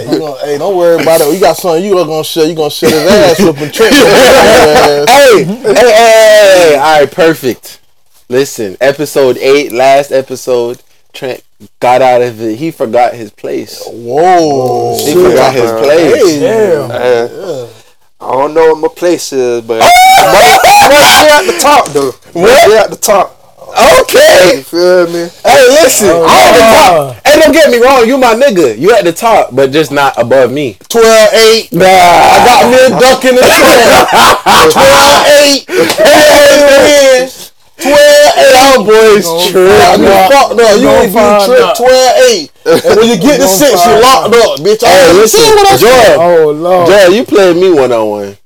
[0.10, 1.32] you gonna, hey, don't worry about it.
[1.32, 2.46] You got something you are gonna share.
[2.48, 3.92] You gonna share his ass whooping trick.
[3.92, 6.74] hey, hey, hey, hey, hey.
[6.74, 7.80] All right, perfect.
[8.28, 11.44] Listen, episode eight, last episode, Trent
[11.78, 12.58] got out of it.
[12.58, 13.84] He forgot his place.
[13.86, 14.96] Whoa.
[14.98, 16.40] He forgot his place.
[16.40, 16.90] Damn.
[16.90, 17.68] Uh,
[18.20, 19.80] I don't know what my place is, but
[20.18, 22.10] right at the top though.
[22.34, 23.41] Right at the top.
[23.72, 24.56] Okay.
[24.58, 25.28] You feel me?
[25.44, 26.08] Hey, listen.
[26.12, 27.26] Oh, I'm at the top.
[27.26, 28.06] Hey, don't get me wrong.
[28.06, 28.78] You my nigga.
[28.78, 30.76] You at the top, but just not above me.
[30.88, 31.04] 12
[31.34, 31.72] 8.
[31.72, 31.84] Nah.
[31.86, 34.08] I got me a duck in the trap.
[34.72, 35.70] 12 8.
[36.04, 37.28] Hey,
[37.80, 38.52] 12 8.
[38.52, 39.72] Y'all boys trip.
[39.72, 40.28] I Nah.
[40.28, 40.74] fuck no.
[40.76, 41.76] You ain't be tripped out.
[41.76, 42.52] 12 8.
[42.66, 44.84] And when you get the Gonna six, you locked up, bitch.
[44.84, 45.76] Hey, I listen, see what I.
[45.76, 46.22] Joy.
[46.22, 46.86] Oh lord.
[46.88, 48.36] Joy, you played me one on oh, one.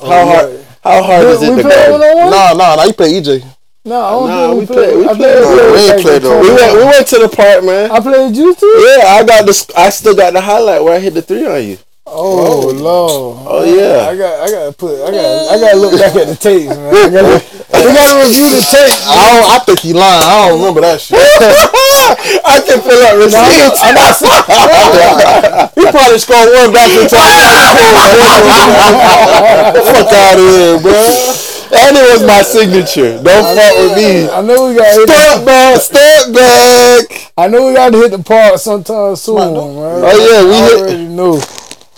[0.00, 0.64] How hard?
[0.82, 1.92] How hard is it we to play go?
[1.92, 2.30] one on one?
[2.30, 2.84] Nah, nah, nah.
[2.84, 3.44] You play EJ.
[3.84, 4.96] No, I don't Nah, we we played.
[4.96, 6.72] we I played- think we ain't like played the We went.
[6.78, 7.90] We went to the park, man.
[7.90, 8.66] I played you too.
[8.96, 9.72] Yeah, I got the.
[9.76, 11.78] I still got the highlight where I hit the three on you.
[12.06, 12.70] Oh, oh.
[12.70, 13.38] lord.
[13.42, 14.06] Oh, yeah.
[14.06, 14.34] I got.
[14.38, 14.94] I got to put.
[15.02, 15.26] I got.
[15.50, 16.94] I got to look back at the tapes, man.
[16.94, 17.42] I gotta,
[17.82, 19.02] we got to review the tapes.
[19.02, 19.46] I don't.
[19.50, 20.22] I think he lying.
[20.30, 21.18] I don't remember that shit.
[21.18, 23.82] I can fill up receipts.
[23.82, 24.46] I'm not saying.
[25.74, 27.34] he probably scored one back in time.
[29.74, 31.41] Fuck out of here, bro.
[31.74, 33.22] And it was my signature.
[33.22, 34.28] Don't fuck with me.
[34.28, 34.92] I know we got.
[34.92, 37.32] Step back, step back.
[37.36, 40.02] I know we got to hit the park sometime soon, man.
[40.04, 41.40] Oh, yeah, we I hit- already know.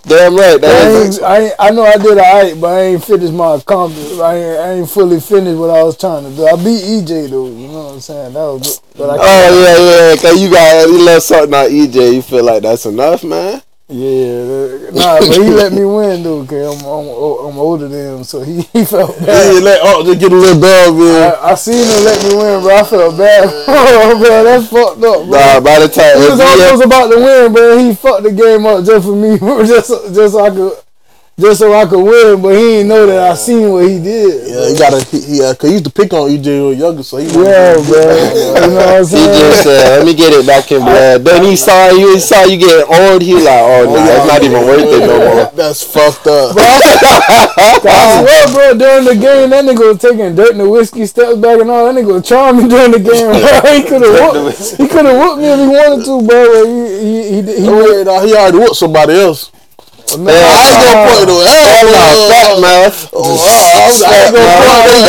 [0.07, 0.63] Damn right.
[0.63, 4.21] I, ain't, I, ain't, I know I did alright, but I ain't finished my accomplishment.
[4.21, 6.47] I ain't, I ain't fully finished what I was trying to do.
[6.47, 8.35] I beat EJ though, you know what I'm saying?
[8.35, 10.21] That was, Good, but I oh yeah, yeah.
[10.21, 12.15] Cause you got you left something on EJ.
[12.17, 13.63] You feel like that's enough, man.
[13.95, 18.25] Yeah, nah, but he let me win though, cause I'm, I'm, I'm older than him,
[18.25, 19.63] so he, he felt Yeah, bad.
[19.63, 21.23] let oh, just get a little dub in.
[21.23, 22.75] I, I seen him let me win, bro.
[22.75, 23.45] I felt bad.
[23.69, 25.39] oh, bro, that's fucked up, bro.
[25.39, 27.79] Nah, by the time he was almost about to win, bro.
[27.79, 30.73] He fucked the game up just for me, just just so I could,
[31.39, 32.41] just so I could win.
[32.43, 34.49] But he didn't know that I seen what he did.
[34.49, 35.05] Yeah, you gotta.
[35.05, 37.17] He, he, uh, cause he used to pick on EJ when he was younger, so
[37.19, 37.27] he.
[37.27, 38.01] Yeah, bro.
[38.01, 39.39] You know what I'm He saying?
[39.51, 42.45] just said, "Let me get it back in blood." Then he saw you, he saw
[42.45, 43.23] you get old.
[43.23, 46.57] He like, "Oh no, it's not even worth it no more." That's fucked up.
[46.57, 51.37] I swear, bro, during the game, that nigga was taking dirt and the whiskey steps
[51.39, 51.93] back and all.
[51.93, 53.61] That nigga was charming during the game, bro.
[53.75, 56.45] He could have whooped, he could have whooped me if he wanted to, bro.
[56.47, 59.51] But he, he, he, he, He, already- nah, he already whooped somebody else.
[60.19, 62.29] Nah, I ain't gonna point no Hell no, hell.
[62.31, 62.97] fat mouth.
[63.15, 63.49] Oh, I
[63.91, 65.05] ain't gonna point no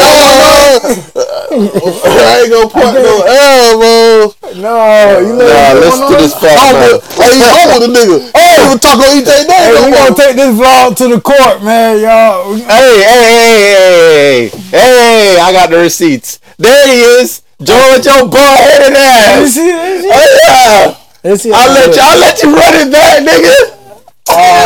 [1.15, 4.33] I ain't gonna point no elbow.
[4.55, 6.21] no, you know Nah, what's listen going to on?
[6.21, 6.91] this fat I'm mouth.
[6.95, 8.17] with, hey, I'm with the nigga.
[8.35, 11.19] Oh, even talk on EJ Hey, Day we no gonna take this vlog to the
[11.21, 12.55] court, man, y'all.
[12.55, 15.39] Hey, hey, hey, hey, hey, hey!
[15.39, 16.39] I got the receipts.
[16.57, 19.51] There he is, Joe with your bald headed You ass.
[19.53, 20.11] see that shit?
[20.11, 22.01] Oh yeah, Let's see I'll let you.
[22.01, 23.74] I'll let you run it back, nigga.
[24.29, 24.65] Oh,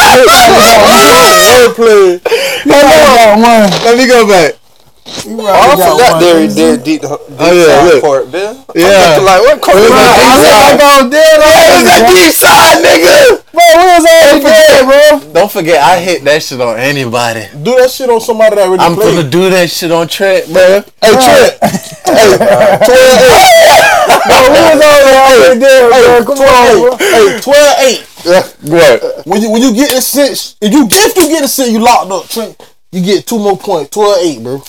[1.75, 2.21] wordplay.
[2.65, 3.69] got one.
[3.83, 4.58] Let me go back.
[5.05, 6.21] Oh, I got forgot one.
[6.21, 8.01] they did deep, deep Oh, yeah, side look.
[8.03, 8.55] court, man.
[8.75, 9.15] Yeah.
[9.17, 9.75] I'm like, what court?
[9.77, 10.19] Where's is that?
[10.19, 10.69] I look side?
[10.69, 13.15] like I dead Hey, it's that deep side, nigga.
[13.51, 13.59] bro.
[13.59, 15.33] We was already dead, bro.
[15.33, 17.45] Don't forget, I hit that shit on anybody.
[17.63, 19.15] Do that shit on somebody that already I'm played.
[19.15, 20.83] gonna do that shit on Trent, bro.
[21.01, 21.53] Hey, Trent.
[22.09, 22.37] hey,
[22.79, 22.79] 12
[24.09, 26.25] Bro, we was already dead, bro.
[26.25, 26.97] Come on, bro.
[26.97, 29.25] Hey, 12 What?
[29.27, 31.79] When you when you get the six, if you if you get the six, you
[31.79, 32.55] locked up, Trent.
[32.91, 33.89] You get two more points.
[33.91, 34.63] 12 bro.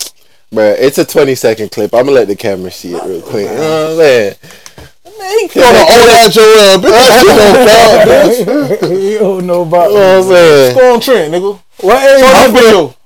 [0.52, 1.94] Bro, it's a 20 second clip.
[1.94, 3.48] I'm gonna let the camera see it real quick.
[3.48, 4.34] You know what I'm saying?
[5.30, 6.90] You want to own that Joel, bitch.
[6.90, 9.12] That don't count, bitch.
[9.12, 10.76] you don't know about You know what I'm saying?
[10.76, 11.60] Go on trend, nigga.
[11.80, 12.20] What age?
[12.20, 12.88] Show that video.
[12.88, 12.96] Show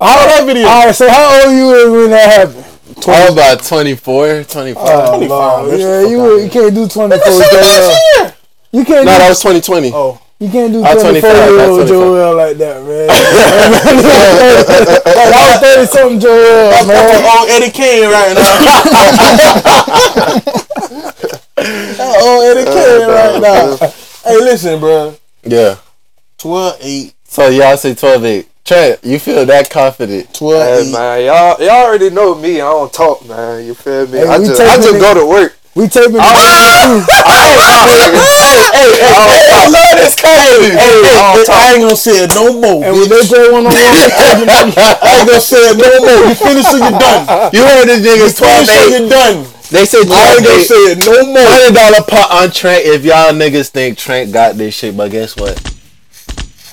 [0.00, 0.66] that video.
[0.68, 2.64] All right, so how old you is when that happened?
[3.06, 4.82] I was about 24, 25.
[4.84, 8.24] Oh, 25, yeah, you you can't do 24 Shit last Joel.
[8.24, 8.34] year.
[8.72, 9.90] You can't no, do that was 2020.
[9.92, 10.19] Oh.
[10.40, 11.88] You can't do I was 24 25, I year old 25.
[11.88, 13.06] Joel like that, man.
[15.04, 17.24] like, I was 30 something Joel, I'm man.
[17.28, 18.56] on Eddie Kane right now.
[21.60, 21.66] on
[22.00, 23.76] oh, oh, Eddie uh, Kane right now.
[24.24, 25.14] Hey, listen, bro.
[25.44, 25.76] Yeah.
[26.38, 27.14] 12 8.
[27.24, 28.48] So y'all say 12 8.
[28.64, 30.32] Trent, you feel that confident?
[30.32, 30.92] 12 Hey, 8.
[30.92, 32.62] man, y'all, y'all already know me.
[32.62, 33.66] I don't talk, man.
[33.66, 34.18] You feel me?
[34.18, 35.59] Hey, I just, I just go to work.
[35.80, 36.28] We taping the I
[39.72, 40.76] love this confidence.
[40.76, 42.84] Hey, hey, I ain't gonna say it no more.
[42.84, 46.28] and when they play one on one, I ain't gonna say it no more.
[46.28, 47.24] You finish or you done.
[47.56, 49.00] You heard this niggas 12 Finish or 8.
[49.00, 49.46] you done.
[49.70, 51.48] They say I ain't gonna say it no more.
[51.48, 55.34] Hundred dollar pot on Trent if y'all niggas think Trent got this shit, but guess
[55.36, 55.56] what?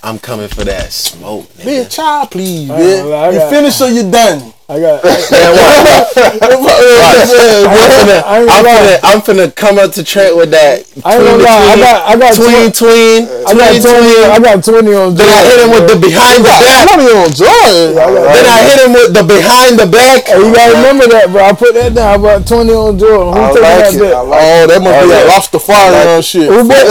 [0.04, 3.34] I'm coming for that smoke, Be a child, please, I ain't gonna lie, I bitch.
[3.34, 4.54] You finish or you done.
[4.68, 5.00] I got.
[5.00, 6.76] I, Man, watch.
[6.76, 7.32] Watch.
[7.72, 10.84] I'm finna, I ain't I'm gonna finna, I'm finna come up to Trent with that.
[11.08, 11.48] I ain't gonna.
[11.48, 11.98] I got.
[12.04, 12.36] I got.
[12.36, 14.12] tween, tween, I got tween, twenty.
[14.12, 14.28] tween.
[14.28, 15.16] I got twenty on.
[15.16, 16.68] Then I hit him with the behind the back.
[16.68, 17.96] I'm not even on Jordan.
[17.96, 20.20] Then I hit him with the behind the back.
[20.28, 21.48] Hey, you gotta remember that, bro.
[21.48, 22.08] I put that down.
[22.12, 23.40] I bought twenty on Jordan.
[23.40, 24.12] Who I taking like that it.
[24.12, 25.32] I like Oh, that must be that yeah.
[25.32, 26.52] lobster fire and shit.
[26.52, 26.84] Who bet?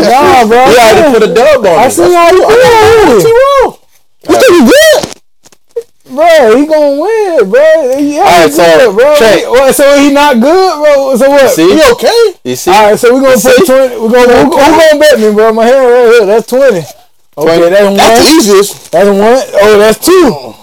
[0.00, 0.64] nah, bro.
[0.64, 1.92] We already put a dub on I him.
[1.92, 3.76] seen how you What did, you wrong?
[4.24, 5.17] You think you good?
[6.08, 6.56] Bro.
[6.56, 7.96] He gonna win, bro.
[7.98, 9.16] Yeah, Alright, so, good, bro.
[9.16, 11.16] Trey- What, so he not good, bro.
[11.16, 11.50] So what?
[11.50, 11.68] See?
[11.74, 12.34] You okay?
[12.44, 12.70] You see?
[12.70, 13.66] All right, so we gonna You put see?
[13.66, 13.94] twenty.
[14.00, 15.52] We gonna who, who gonna bet me, bro?
[15.52, 16.26] My hand right here.
[16.26, 16.82] That's twenty.
[17.38, 17.70] Okay, 20.
[17.70, 17.96] that's one.
[17.96, 18.90] That's the easiest.
[18.92, 19.62] That's one.
[19.62, 20.54] Oh, that's two.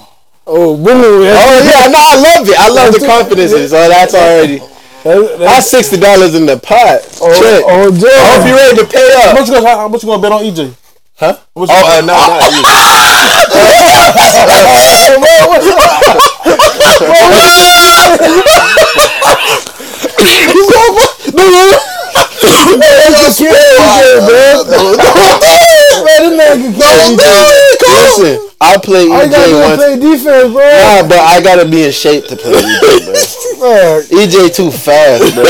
[0.48, 1.02] Oh, boom.
[1.02, 2.60] Oh That's, yeah, no, I love it.
[2.60, 3.52] I love the confidence.
[3.54, 4.58] in So that's already.
[4.60, 4.70] that's,
[5.04, 7.02] that's, That's sixty dollars in the pot.
[7.22, 8.48] oh, Trent, oh, I hope Jordan.
[8.48, 9.36] you ready to pay How up.
[9.40, 10.76] much you gonna, how much you gonna bet on EJ?
[11.18, 11.34] Huh?
[11.56, 11.76] How much Oh,
[20.54, 21.46] you uh, gonna- no,
[23.12, 23.50] not you.
[27.96, 29.76] Listen, I play I EJ gotta once.
[29.76, 30.64] play defense, bro.
[30.64, 33.14] Nah, but I gotta be in shape to play EJ, bro.
[33.70, 35.44] Man, EJ too fast, bro.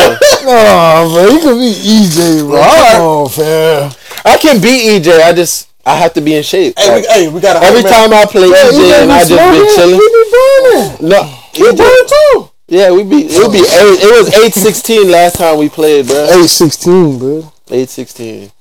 [0.46, 1.24] no, bro.
[1.28, 2.62] You can be EJ, bro.
[2.62, 3.92] Come on, fam.
[4.26, 5.22] I can beat EJ.
[5.22, 6.74] I just I have to be in shape.
[6.78, 10.00] Hey, we, hey, we got every time I play EJ and I just been chilling.
[10.00, 11.10] We be burning.
[11.10, 11.22] No,
[11.54, 12.10] EJ.
[12.10, 12.50] too.
[12.68, 16.08] Yeah, we be it would be eight, it was eight sixteen last time we played,
[16.08, 16.28] bro.
[16.32, 17.52] Eight sixteen, bro.
[17.70, 18.52] Eight sixteen.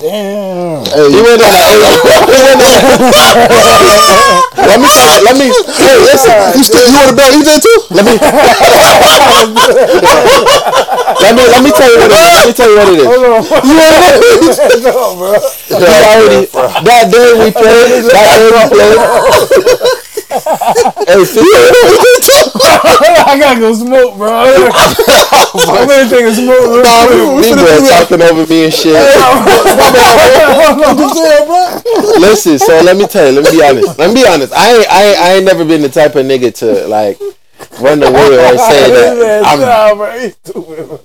[0.00, 0.80] Damn.
[1.12, 1.76] He went eight.
[2.32, 3.60] he went on a-
[4.56, 6.32] let me tell you, let me hey listen.
[6.56, 7.78] You still you want to bet EJ too?
[7.92, 8.16] Let me
[11.20, 12.32] let me let me tell you what it is.
[12.32, 13.04] Let me tell you what it is.
[13.04, 13.44] Hold on.
[14.88, 15.36] no, bro.
[15.68, 18.08] We already that day we played.
[18.08, 20.00] That day we played.
[20.30, 20.38] Hey,
[23.26, 24.30] I gotta go smoke, bro.
[24.30, 26.84] I'm gonna take a smoke.
[26.84, 28.94] Nah, we, we bro talking over me and shit.
[28.94, 29.04] What
[30.98, 31.80] you saying, bro?
[32.20, 33.40] Listen, so let me tell you.
[33.40, 33.98] Let me be honest.
[33.98, 34.52] Let me be honest.
[34.52, 37.18] I ain't, I ain't, I ain't never been the type of nigga to like
[37.80, 39.60] run away or say that I'm.
[39.60, 40.18] Nah, bro.
[40.18, 41.00] He's stupid, bro.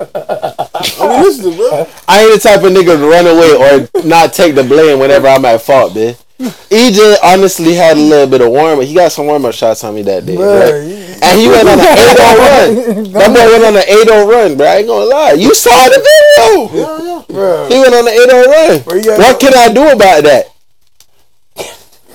[1.01, 1.87] I mean, listen, bro.
[2.07, 5.27] I ain't the type of nigga to run away or not take the blame whenever
[5.27, 6.15] I'm at fault, man.
[6.39, 8.85] EJ honestly had a little bit of warm up.
[8.85, 10.35] He got some warm up shots on me that day.
[10.35, 10.61] Bro?
[11.23, 11.87] And he went on an 8
[12.37, 13.13] run.
[13.13, 14.67] That boy went on an 8 run, bro.
[14.67, 15.31] I ain't gonna lie.
[15.33, 16.69] You saw the video.
[16.73, 17.23] Yeah, yeah.
[17.29, 17.67] bro.
[17.69, 18.81] He went on an 8 run.
[18.83, 20.51] Bro, What can I do about that?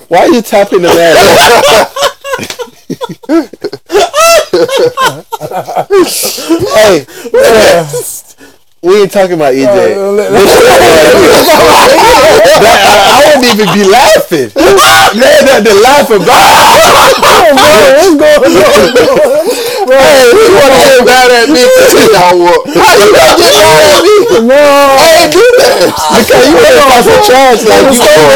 [0.07, 1.15] Why are you tapping the man?
[6.75, 7.05] hey,
[8.81, 9.93] we ain't talking about EJ.
[9.95, 10.31] Uh, let-
[12.61, 14.49] That- I, I wouldn't even be laughing.
[14.57, 14.73] Man,
[15.13, 16.25] nothing to laugh about.
[17.51, 18.81] What's going on?
[19.91, 22.57] Hey, you want to get mad at me I?
[22.73, 24.49] How you gonna get mad at me?
[24.49, 24.57] No.
[24.57, 25.93] I ain't do that.
[26.21, 28.33] Because you ain't talk some trash like you told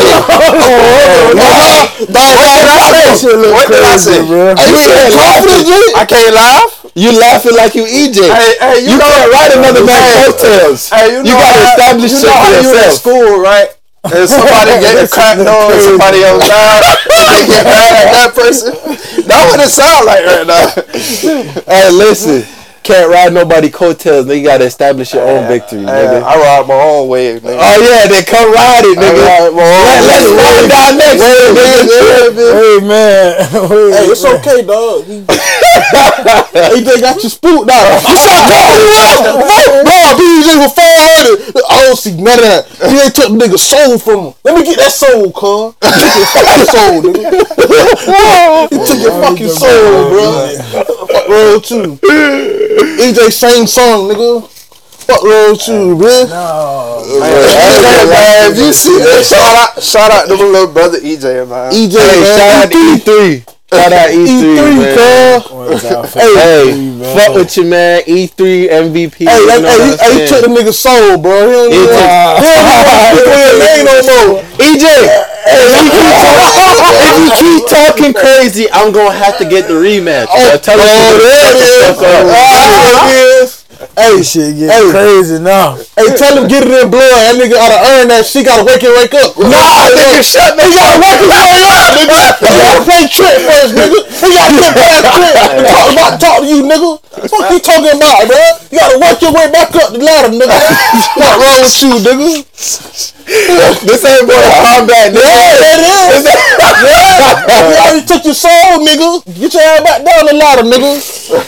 [3.53, 4.19] What did I say?
[4.25, 4.53] bro.
[4.53, 4.77] You
[5.17, 5.65] laughing.
[5.95, 6.84] I can't laugh.
[6.95, 8.23] You laughing like you EJ.
[8.23, 10.89] Hey, hey, you, You know, can't write another man's Hey, coattails.
[10.89, 13.69] Hey, you, You gotta how- establish you shit know for how you in school, right?
[14.05, 16.83] And somebody getting cracked on, and somebody else died.
[16.87, 18.71] and they get mad at that person.
[19.27, 20.65] That's what it sound like right now.
[21.67, 22.43] Hey, listen.
[22.85, 24.27] Can't ride nobody coattails.
[24.27, 26.21] Nigga, you gotta establish your own victory, Hey, nigga.
[26.21, 27.57] I ride my own way, nigga.
[27.59, 29.25] Oh yeah, then come ride it, nigga.
[29.25, 32.53] ride my own Let, let's ride down next, nigga.
[32.53, 33.41] Hey man.
[33.91, 35.01] Hey, it's okay, dog.
[35.85, 38.01] He, AJ got you spooked out.
[38.05, 41.63] I said, no, no, no, BJ for 400.
[41.69, 42.65] I don't see none of that.
[42.89, 44.33] He ain't took the nigga soul from him.
[44.43, 45.75] Let me get that soul, cuz.
[45.81, 48.69] He your fucking soul, nigga.
[48.69, 50.49] he took your fucking soul, bro.
[51.07, 51.97] Fuck roll too.
[52.99, 54.47] EJ same song, nigga.
[55.05, 56.29] Fuck roll too, bitch.
[57.05, 61.47] Hey, man, if you see that, shout out, shout out to my little brother EJ,
[61.47, 61.71] man.
[61.71, 62.37] EJ, Hey, man.
[62.37, 62.77] shout out to
[63.11, 63.54] E3.
[63.73, 65.41] Shout out E3, E3, man.
[65.41, 66.13] cuz.
[66.13, 68.01] Hey, fuck with you, man.
[68.03, 69.25] E3 MVP.
[69.25, 71.33] Hey, you know hey, he, hey, he took the nigga soul, bro.
[71.49, 74.43] He don't even He want took- he don't even want his name no more.
[74.61, 74.85] EJ,
[75.49, 76.13] hey, if you keep
[76.77, 80.27] talking, if you keep talking crazy, I'm gonna have to get the rematch.
[80.29, 81.69] Oh, tell us Oh, to there it is.
[81.81, 82.25] shut the fuck up.
[82.29, 83.64] Oh, there it is.
[83.95, 84.91] Hey, Shit get Hey.
[84.91, 85.79] crazy now.
[85.95, 87.07] hey, tell him get it in blood.
[87.07, 88.25] That nigga gotta earn that.
[88.27, 89.39] She gotta wake and wake up.
[89.39, 90.67] Nah, nigga, shut me.
[90.67, 92.19] He gotta wake his way up, nigga.
[92.35, 93.99] He gotta play Trent first, nigga.
[94.19, 95.03] He gotta get past
[95.55, 96.91] and talk about talk to you, nigga.
[97.31, 98.35] What you talking about, bro?
[98.71, 100.51] You gotta work your way back up the ladder, nigga.
[101.15, 102.43] What wrong with you, nigga?
[103.25, 105.23] This ain't Mortal Kombat, nigga.
[105.23, 106.27] Yeah, that is.
[106.27, 107.31] yeah.
[107.47, 109.23] You already took your soul, nigga.
[109.39, 110.91] Get your ass back down the ladder, nigga.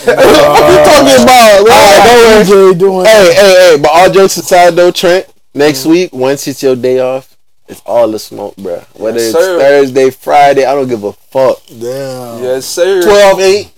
[0.07, 2.36] what you talking about, bro?
[2.45, 5.89] DJ doing Hey, hey, hey, but all jokes aside though, Trent, next mm-hmm.
[5.89, 8.79] week, once it's your day off, it's all the smoke, bro.
[8.95, 9.59] Whether Yes, it's sir.
[9.59, 11.61] Thursday, Friday, I don't give a fuck.
[11.67, 12.43] Damn.
[12.43, 13.03] Yes, sir.
[13.03, 13.71] 12 8.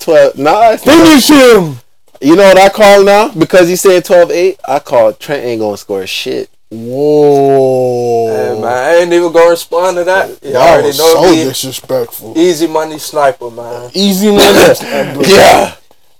[0.00, 1.06] 12, nah, it's not.
[1.06, 1.76] Finish him.
[2.20, 3.28] You know what I call now?
[3.28, 6.50] Because he said 12 8, I call Trent ain't gonna score shit.
[6.70, 8.26] Whoa.
[8.26, 10.42] Hey, man, I ain't even gonna respond to that.
[10.42, 11.44] You Y'all already was know so me.
[11.44, 12.36] disrespectful.
[12.36, 13.90] Easy money sniper, man.
[13.94, 14.42] Easy money.
[14.74, 15.22] sniper.
[15.26, 15.74] Yeah.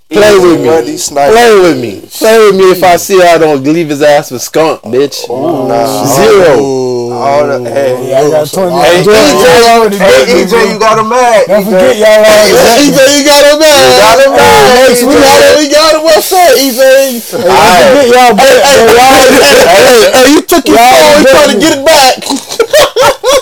[0.09, 0.97] Play Easy with me.
[0.97, 1.33] sniper.
[1.37, 2.01] Play with me.
[2.09, 5.29] Play with me if I see I don't leave his ass with skunk, bitch.
[5.29, 5.85] Nah.
[6.17, 7.13] Zero.
[7.13, 8.73] All the, hey, I got 20.
[8.73, 10.65] Hey, Y'all EJ, already hey, EJ, bro.
[10.65, 11.45] you got him mad.
[11.49, 12.81] Don't forget y'all already bet.
[12.89, 13.85] EJ, you got him back.
[13.85, 15.13] You got him back, Next EJ.
[15.13, 15.53] got him.
[15.61, 16.03] We got him.
[16.09, 16.81] What's up, EJ?
[17.29, 18.97] Don't forget y'all bet, Hey, bro.
[18.97, 19.29] Hey,
[19.69, 21.21] hey, hey, you took your phone.
[21.21, 22.17] You trying to get it back.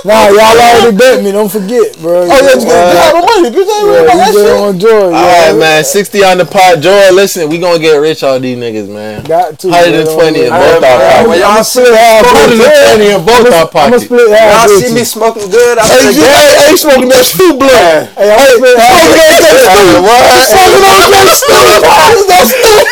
[0.07, 1.35] Nah, y'all already bet me.
[1.35, 2.23] Don't forget, bro.
[2.23, 3.51] Oh, yeah, you got the money.
[3.51, 4.63] Bitch, I ain't worried about that DJ shit.
[4.63, 5.11] on Joy.
[5.11, 5.83] All right, man.
[5.83, 6.79] 60 on the pot.
[6.79, 9.27] Joel, listen, we gonna get rich on these niggas, man.
[9.27, 9.67] Got to.
[9.67, 11.43] 120 in both our pockets.
[11.43, 14.07] y'all see me smoking good, 120 in both our I'm gonna pockets.
[14.07, 15.75] split y'all see me smoking good.
[15.75, 18.07] I'm Hey, you, get hey, hey, smoking that stew blood.
[18.15, 19.59] Hey, I'm gonna split half with you.
[20.55, 21.67] Smoking on that stew.
[21.67, 22.87] Smoking on that stew.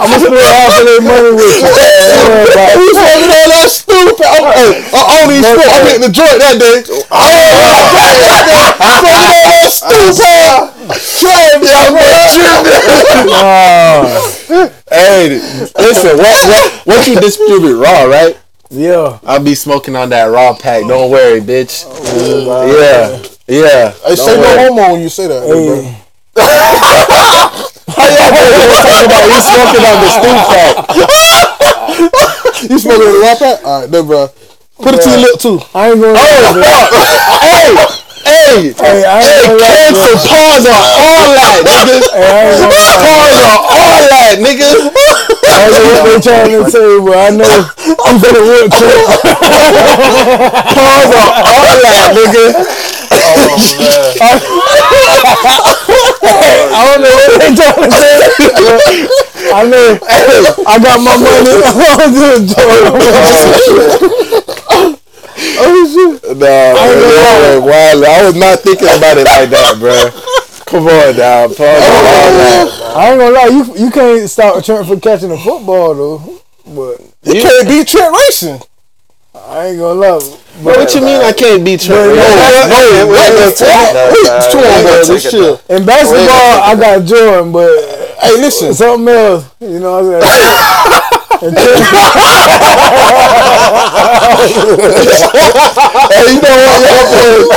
[0.00, 1.68] I'm gonna split half of their money with you.
[1.68, 2.80] Don't worry about it.
[2.80, 4.24] You smoking on that stupid.
[4.24, 5.60] I'm, hey, I only smoke.
[5.60, 6.80] I'm hitting the joint that day.
[6.88, 7.28] Oh,
[8.00, 10.32] smoking on that stupid.
[11.20, 11.60] Trying
[14.88, 15.36] Hey,
[15.76, 18.40] listen, what, what, what you distribute raw, right?
[18.70, 19.18] Yeah.
[19.24, 20.86] I'll be smoking on that raw pack.
[20.86, 21.84] Don't worry, bitch.
[21.86, 23.92] Oh, yeah, yeah.
[24.06, 25.46] Hey, say no homo when you say that.
[25.46, 25.82] bro.
[25.82, 25.96] Hey,
[27.90, 31.54] How y'all gonna talk about you smoking on the stew pack?
[32.70, 33.56] You smoking on the raw pack?
[33.64, 34.28] All right, then, bro.
[34.80, 35.60] Put it to your lip too.
[35.74, 36.62] I ain't gonna lie, oh, bro.
[37.40, 37.76] Hey,
[38.24, 40.24] hey, Hey, I ain't gonna lie, cancel bro.
[40.24, 42.00] pause on all that, nigga.
[42.10, 42.96] Hey, I ain't gonna lie.
[43.04, 44.70] Pause on all that, nigga.
[44.70, 47.52] I don't know what they're trying to say, but I know
[48.06, 49.04] I'm gonna work Trent.
[50.72, 52.44] Pause on all that, nigga.
[53.12, 53.50] Oh,
[56.30, 58.14] I don't know what they trying to say.
[59.52, 59.98] I know
[60.66, 61.54] I got my money.
[62.00, 62.46] I'm doing
[66.22, 68.04] Nah, man, wild.
[68.04, 70.10] I was not thinking about it like that, bro.
[70.66, 72.96] Come on, on.
[72.96, 76.40] I ain't gonna lie, you you can't stop Trent from catching a football though.
[76.66, 78.60] But You can't beat Trent racing.
[79.48, 80.18] I ain't gonna lie.
[80.62, 81.96] Bro, what you mean I can't beat Trent?
[81.98, 82.24] But- No,
[82.68, 84.40] no, we ain't gonna take that, Wait, man.
[84.50, 84.92] come We on, ain't bro.
[84.92, 85.70] gonna This take it, shit.
[85.70, 87.70] In basketball, I got Jordan, but
[88.20, 88.74] Hey, listen.
[88.74, 89.44] something else.
[89.60, 91.40] You know what I'm saying?
[95.00, 97.48] hey, you know what, y'all boys,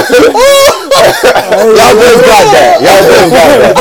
[1.76, 2.80] y'all boys got that.
[2.80, 3.76] Y'all boys got that.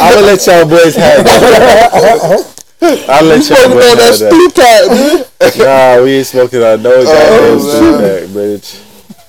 [0.00, 2.58] I'm gonna let y'all boys have that.
[2.82, 5.26] I'll let y'all Smoking on that stew pack, dude.
[5.58, 8.68] Nah, we ain't smoking on no goddamn stew back, bitch.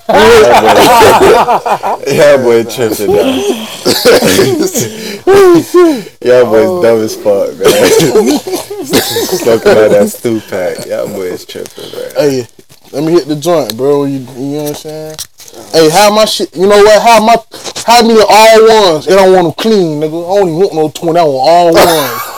[2.14, 3.24] Y'all boy tripping now.
[6.22, 6.82] Y'all boys oh.
[6.82, 7.64] dumb as fuck, man.
[9.40, 10.86] Smoking on that stew pack.
[10.88, 12.12] Y'all boys tripping, man.
[12.18, 12.48] Hey,
[12.92, 14.04] let me hit the joint, bro.
[14.06, 15.16] You, you know what I'm saying?
[15.72, 16.54] Hey, how my shit?
[16.56, 17.02] You know what?
[17.02, 17.38] How my
[17.86, 19.08] how me the all ones?
[19.08, 20.24] And I want them clean, nigga.
[20.26, 21.20] I don't even want no twenty.
[21.20, 22.33] I want all ones.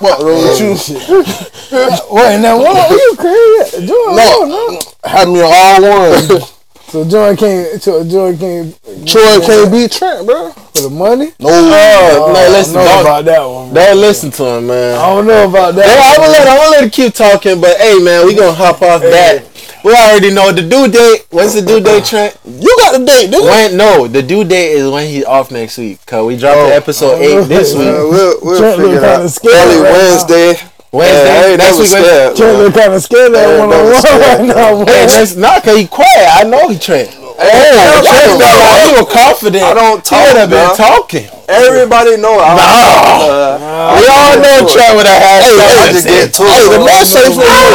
[0.00, 1.18] What wrong with you?
[2.14, 2.90] Wait, now what?
[2.90, 3.86] Are you crazy?
[3.86, 4.80] Jordan, No, no.
[5.04, 6.50] have me all ones.
[6.94, 7.82] So Jordan can't.
[7.82, 9.06] So Jordan can't.
[9.08, 10.50] Troy can't beat Trent, bro.
[10.52, 11.32] For the money?
[11.40, 11.48] No.
[11.48, 13.72] No, oh, I listen, don't know about that one.
[13.72, 13.74] man.
[13.74, 14.96] don't listen to him, man.
[14.96, 15.86] I don't know about that.
[15.90, 18.80] I'm gonna let I'm gonna let him keep talking, but hey, man, we gonna hop
[18.82, 19.42] off that.
[19.84, 21.26] We already know the due date.
[21.30, 22.38] When's the due date, Trent?
[22.46, 23.44] You got the date, nigga.
[23.44, 23.76] When?
[23.76, 26.00] No, the due date is when he's off next week.
[26.06, 26.76] Cause we dropped the oh.
[26.76, 27.84] episode eight this week.
[27.84, 29.30] we'll we'll Trent figure it kinda out.
[29.30, 29.92] scared Probably right now.
[29.92, 30.52] Wednesday.
[30.90, 31.24] Wednesday.
[31.26, 31.88] Yeah, I ain't next week.
[31.88, 32.36] scared.
[32.36, 34.38] Trent look kind of scared that Yeah, one that on was one scared.
[34.40, 34.84] right now.
[34.86, 36.28] Hey, that's not cause he quiet.
[36.32, 37.10] I know he Trent.
[37.34, 39.64] Hey, Oh, Trent got like he was confident.
[39.64, 40.76] I don't He would talk, have been bro.
[40.78, 41.26] talking.
[41.50, 45.74] Everybody know I uh, we all know Trent with a hashtag.
[45.82, 46.86] I just get to Hey, the it.
[46.86, 47.74] man say for you.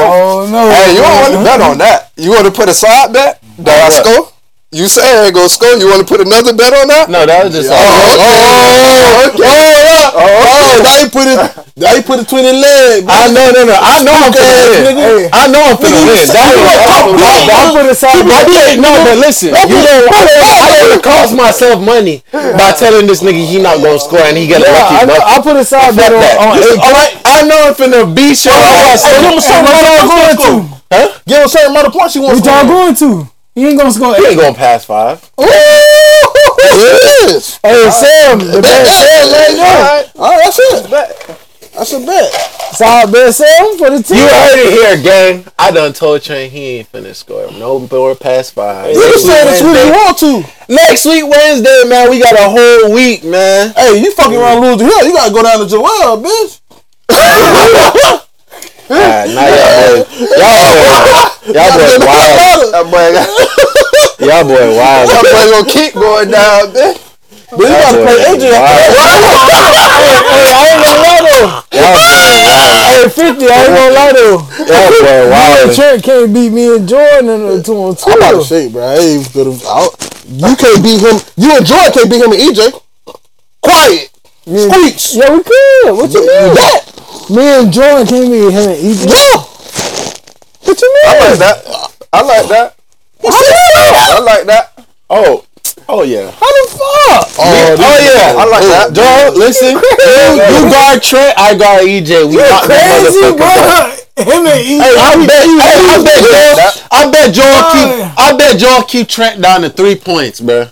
[0.00, 0.70] Oh no!
[0.70, 2.10] Hey, you don't want to bet on that.
[2.16, 4.32] You want to put a side bet that I score?
[4.68, 5.80] You say I ain't gonna score.
[5.80, 7.08] You want to put another bet on that?
[7.08, 7.72] No, that was just.
[7.72, 10.12] Oh, oh, oh, oh yeah.
[10.12, 11.40] Oh, oh, now you put it.
[11.72, 13.08] Now you put it between the legs.
[13.08, 13.72] I know, no, no.
[13.72, 15.32] I know I'm finna win.
[15.32, 16.20] I know I'm finna win.
[16.20, 18.28] That was, that was, that, I that, put aside
[18.76, 20.04] no, but listen, you don't.
[20.12, 24.44] I don't, cost myself money by telling this nigga he not gonna score and he
[24.44, 25.08] get a lucky.
[25.16, 26.36] I put aside that on, that.
[26.44, 29.00] on Listen, all right, I know I'm finna beat your ass.
[29.08, 30.44] Give him a certain amount of points.
[30.92, 31.08] Huh?
[31.24, 32.44] Give him a certain amount of points he wants.
[32.44, 33.37] What y'all going to?
[33.58, 35.32] He ain't gonna score He ain't gonna pass five.
[35.36, 37.58] Yes.
[37.60, 39.74] Hey Sam, the best Sam right now.
[39.74, 40.88] All right, oh, that's it.
[41.74, 42.32] That's a bet.
[42.76, 44.18] Solid best Sam for the team.
[44.18, 45.44] You heard it here, gang.
[45.58, 48.94] I done told Train he ain't finna score no more past five.
[48.94, 50.44] You can say this when you want to.
[50.72, 53.72] Next week Wednesday, man, we got a whole week, man.
[53.74, 55.04] Hey, you fucking around lose the hill.
[55.04, 56.60] You gotta go down to Joel, bitch.
[58.90, 60.06] Alright, now y'all y'all
[60.64, 62.72] boy, y'all boy wild.
[62.72, 63.28] That boy, got,
[64.20, 65.08] Y'all boy wild.
[65.08, 66.94] that boy gonna keep going down, man.
[67.50, 68.44] But you gotta play AJ.
[68.52, 68.60] Hey,
[69.48, 71.48] I ain't gonna lie though.
[71.72, 72.88] Y'all boy wild.
[72.88, 74.38] Hey, 50, I ain't gonna lie though.
[74.68, 75.72] Y'all boy Me and.
[75.74, 78.10] Trent can't beat me and Jordan in the two on two.
[78.10, 78.82] I'm about to shake, bro.
[78.84, 79.52] I ain't gonna.
[79.64, 79.88] I-
[80.28, 81.16] You can't beat him.
[81.36, 82.60] You and Jordan can't beat him and EJ.
[83.62, 84.10] Quiet.
[84.46, 85.14] Me and- Squeaks.
[85.16, 85.92] Yeah, we could.
[85.96, 86.54] What you mean?
[86.54, 86.84] That.
[87.30, 89.08] Me and Jordan can't beat him and EJ.
[89.08, 89.40] Yeah.
[90.68, 91.17] What you I mean?
[91.30, 91.56] Like that.
[92.12, 92.74] I like that.
[93.20, 94.16] What's that?
[94.16, 94.86] I like that.
[95.10, 95.44] Oh,
[95.88, 96.30] oh yeah.
[96.30, 97.24] How the fuck?
[97.38, 98.38] Oh, oh yeah.
[98.38, 98.92] I like that.
[98.94, 99.74] Joe, listen.
[99.76, 102.28] You, you guard Trent, I guard EJ.
[102.28, 103.36] We got this Crazy, motherfucker.
[103.36, 104.24] bro.
[104.24, 104.82] Him and EJ.
[104.82, 109.08] Hey, I bet, hey, I bet Joe, I bet Joe keep, I bet Joe keep
[109.08, 110.66] Trent down to three points, bro.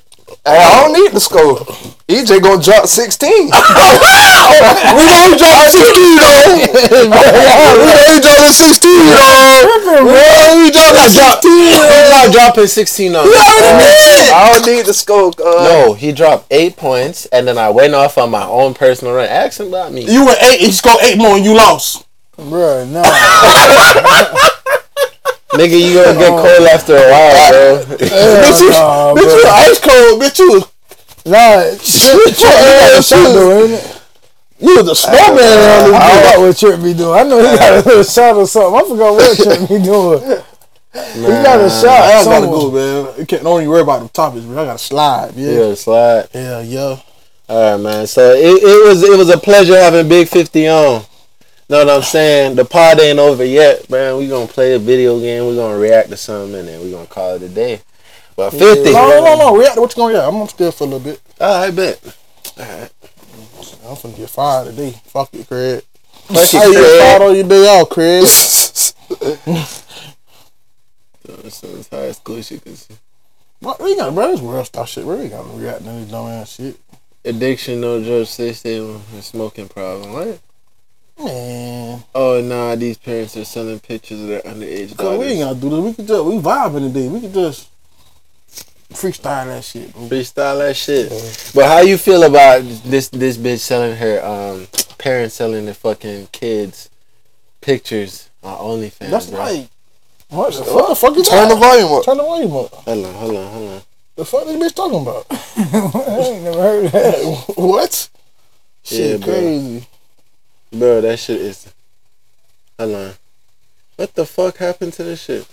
[0.47, 1.59] Hey, I don't need the score.
[2.07, 3.51] EJ gonna drop 16.
[3.51, 6.47] We don't drop 16 though.
[7.83, 10.07] We ain't dropping 16 though.
[10.07, 11.51] We dropping 16.
[11.51, 13.33] He's not dropping 16 on me.
[13.35, 15.33] I don't need the score.
[15.39, 19.15] Uh, No, he dropped eight points, and then I went off on my own personal
[19.15, 19.29] run.
[19.29, 20.05] Ask him about me.
[20.11, 20.61] You were eight.
[20.61, 22.07] He scored eight more and you lost.
[22.37, 23.03] Bro, no.
[25.51, 26.75] Nigga, you gonna get cold oh.
[26.75, 27.97] after a while, bro.
[27.97, 29.51] bitch, you, nah, bitch, you bro.
[29.51, 30.23] ice cold.
[30.23, 30.63] Bitch, you,
[31.27, 34.03] Nah, Trent, Trent got a shot though, ain't it?
[34.61, 37.19] you was a snowman around I this forgot what Trent be doing.
[37.19, 38.75] I know he got a little shot or something.
[38.81, 40.21] I forgot what Trent be doing.
[41.15, 42.01] He got a shot.
[42.01, 42.51] I gotta somewhere.
[42.51, 43.19] go, man.
[43.19, 44.57] You can't don't even worry about the topics, man.
[44.57, 45.51] I gotta slide, yeah.
[45.51, 46.29] Yeah, slide.
[46.33, 47.01] Yeah, yeah.
[47.49, 48.07] All right, man.
[48.07, 51.03] So it, it was it was a pleasure having Big Fifty on.
[51.69, 52.55] Know what I'm saying?
[52.57, 54.17] The pod ain't over yet, man.
[54.19, 55.47] We gonna play a video game.
[55.49, 57.81] We gonna react to something, and then we gonna call it a day.
[58.37, 58.93] But fifty.
[58.93, 59.57] No, no, no, no.
[59.57, 60.27] React to what you gonna react.
[60.29, 61.21] I'm gonna stay for a little bit.
[61.41, 62.01] All right, I bet.
[62.59, 64.93] I'm finna get fired today.
[65.07, 65.83] Fuck it, Craig.
[66.29, 68.27] Hey, you get fired on your day off, Craig.
[71.51, 72.65] So it's high school shit.
[72.65, 72.89] 'cause
[73.61, 74.31] What we got, bro?
[74.33, 75.05] This world star shit.
[75.05, 76.77] Where we got to react to this dumb ass shit.
[77.25, 80.13] Addiction, no drug system, and smoking problem.
[80.13, 80.41] What?
[81.19, 85.59] Man, Oh nah, these parents are selling pictures of their underage cause we ain't gotta
[85.61, 85.81] do this.
[85.81, 87.09] We could just we vibing today.
[87.09, 87.69] We can just
[88.93, 89.93] freestyle that shit.
[89.95, 90.03] Bro.
[90.09, 91.09] Freestyle that shit.
[91.55, 94.67] But how you feel about this this bitch selling her um
[94.99, 96.91] parents selling their fucking kids
[97.63, 99.39] pictures on OnlyFans, That's bro?
[99.39, 99.69] like
[100.29, 101.17] What the what the fuck?
[101.17, 101.61] is Turn the that?
[101.61, 102.05] volume up.
[102.05, 102.71] Turn the volume up.
[102.75, 103.83] Hold on, hold on, hold on.
[104.17, 105.27] The fuck this bitch talking about?
[105.31, 107.55] I ain't never heard of that.
[107.57, 108.09] what?
[108.85, 109.35] Yeah, Shit, bro.
[109.35, 109.87] crazy.
[110.73, 111.73] Bro, that shit is
[112.79, 113.13] Hold on.
[113.97, 115.47] What the fuck happened to this shit?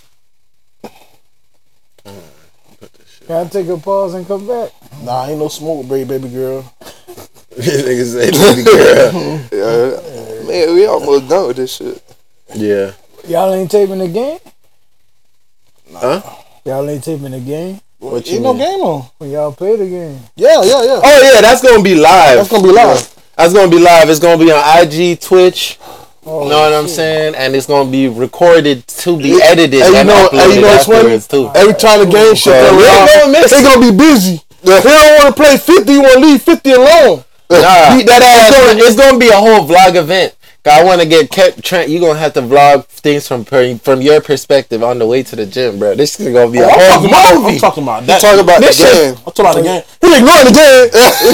[0.83, 2.23] Hold on,
[2.79, 3.27] put this shit.
[3.27, 4.71] Can I take a pause and come back?
[5.01, 6.71] Nah, ain't no smoke break, baby girl.
[7.55, 9.39] This nigga say baby girl.
[9.53, 10.47] Yeah.
[10.47, 12.01] Man, we almost done with this shit.
[12.55, 12.93] Yeah.
[13.27, 14.39] Y'all ain't taping the game?
[15.93, 16.21] Huh?
[16.65, 17.79] Y'all ain't taping the game?
[17.99, 18.63] What you Ain't no mean?
[18.63, 19.05] game on.
[19.19, 20.19] When y'all play the game.
[20.35, 20.99] Yeah, yeah, yeah.
[21.03, 22.37] Oh yeah, that's gonna be live.
[22.37, 23.12] That's gonna be live.
[23.37, 24.09] That's gonna be live.
[24.09, 25.79] It's gonna be on IG, Twitch.
[26.25, 27.35] Oh, know what I'm saying?
[27.35, 30.67] And it's gonna be recorded to be edited you and know- hey, uploaded you know
[30.69, 31.51] afterwards too.
[31.53, 33.63] Every time the game shit So, come we ain't around, gonna miss they it.
[33.63, 34.41] gonna be busy.
[34.63, 35.91] They don't want to play 50.
[35.91, 37.23] You want to leave 50 alone.
[37.49, 38.49] Nah, Beat that ass.
[38.49, 40.33] It's gonna, it's gonna be a whole vlog event.
[40.65, 41.61] I want to get kept.
[41.63, 45.21] Trent, you gonna have to vlog things from per- from your perspective on the way
[45.23, 45.93] to the gym, bro.
[45.93, 47.53] This is gonna be oh, a I'm whole talking about, movie.
[47.55, 48.21] I'm talking about that.
[48.21, 49.15] Talk about the This shit- game.
[49.27, 49.83] I'm talking about the game.
[49.99, 50.87] He ignoring the game.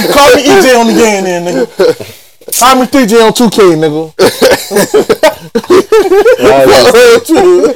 [0.18, 1.70] Call me EJ on the game then, nigga.
[2.58, 4.10] Call me 3J on 2K, nigga.
[6.42, 7.30] Why, is-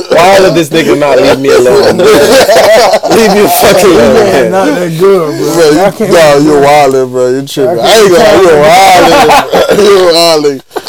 [0.10, 2.01] why would this nigga not leave me alone?
[2.01, 4.14] leave me fucking alone.
[4.18, 4.51] Man, man.
[4.51, 5.54] not that good, bro.
[5.54, 7.30] Bro, you, can't- you're wildin', bro.
[7.30, 7.78] You tripping.
[7.78, 10.82] I ain't gonna, you're wildin', You're wildin'.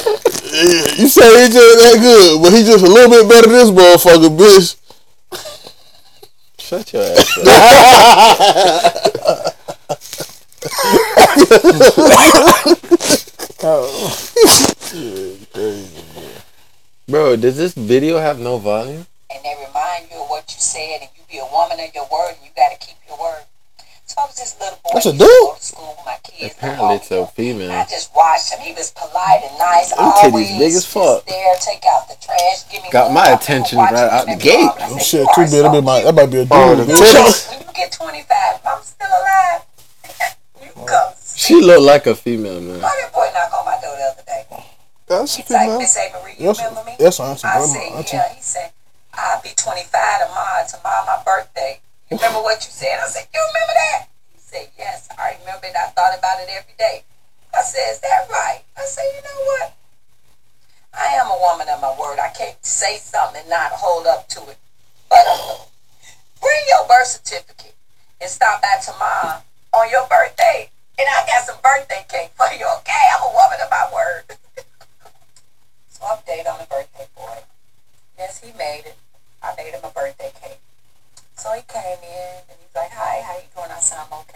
[0.65, 3.71] You say he just that good, but he just a little bit better than this
[3.71, 4.77] motherfucker, bitch.
[6.59, 7.45] Shut your ass up.
[13.67, 14.21] Oh.
[17.09, 19.07] Bro, does this video have no volume?
[19.35, 22.07] and they remind you of what you said, and you be a woman of your
[22.12, 23.43] word, and you got to keep your word.
[24.15, 24.91] So I was this little boy.
[24.95, 25.21] That's a dude?
[25.27, 26.55] Go to school with my kids.
[26.55, 27.25] Apparently it's a all.
[27.25, 27.87] I female.
[27.91, 28.61] just watched him.
[28.61, 29.91] He was polite and nice.
[29.91, 31.27] Them titties always big as fuck.
[31.27, 34.71] There, take out the trash, give me Got my attention right out the gate.
[34.71, 35.62] Oh, I Them said, shit "You too are big.
[35.67, 37.51] That, so my, that might be a dude, Oh, the titties.
[37.51, 39.62] When you get 25, I'm still alive.
[40.62, 41.12] you come.
[41.35, 42.81] She look like a female, man.
[42.81, 44.45] Why that boy knock on my door the other day?
[45.09, 45.79] That's a He's like, female.
[45.81, 46.95] Miss Avery, you Yes, remember me?
[47.01, 47.43] yes, auntie.
[47.49, 48.17] I Grandma, said, auntie.
[48.17, 48.35] yeah.
[48.35, 48.71] He said,
[49.12, 51.81] I'll be 25 tomorrow, tomorrow my birthday.
[52.11, 53.01] You remember what you said?
[53.03, 54.04] I said, you remember that?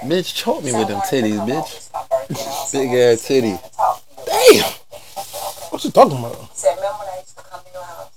[0.08, 1.76] Bitch, choke me with them titties, bitch.
[1.76, 2.40] It's my birthday.
[2.40, 3.50] I also Big ass titty.
[3.50, 4.64] and talk to you." Damn.
[4.64, 6.36] I said, "Okay." What you talking about?
[6.36, 8.16] He said, remember when I used to come to your house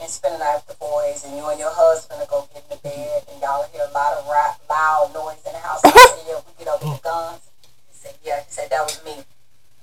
[0.00, 2.62] and spend the night with the boys and you and your husband would go get
[2.62, 5.80] in the bed and y'all hear a lot of ra- loud noise in the house.
[5.84, 7.42] I said, yeah, we get over the guns.
[7.90, 8.38] He said, yeah.
[8.46, 9.24] He said, that was me.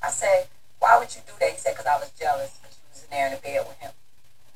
[0.01, 0.47] I said,
[0.79, 1.51] why would you do that?
[1.51, 3.77] He said, because I was jealous because you was in there in the bed with
[3.83, 3.91] him.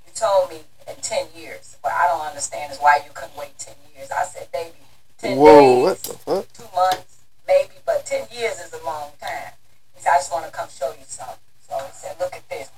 [0.07, 1.75] You told me in 10 years.
[1.81, 4.07] What I don't understand is why you couldn't wait 10 years.
[4.11, 4.79] I said, baby,
[5.19, 6.45] 10 Whoa, days, what the fuck?
[6.53, 9.51] two months, maybe, but 10 years is a long time.
[9.95, 11.41] He said, I just want to come show you something.
[11.67, 12.69] So he said, look at this.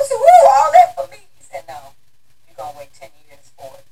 [0.00, 1.18] I said, woo, all that for me?
[1.38, 1.92] He said, no,
[2.48, 3.84] you're going to wait 10 years for it.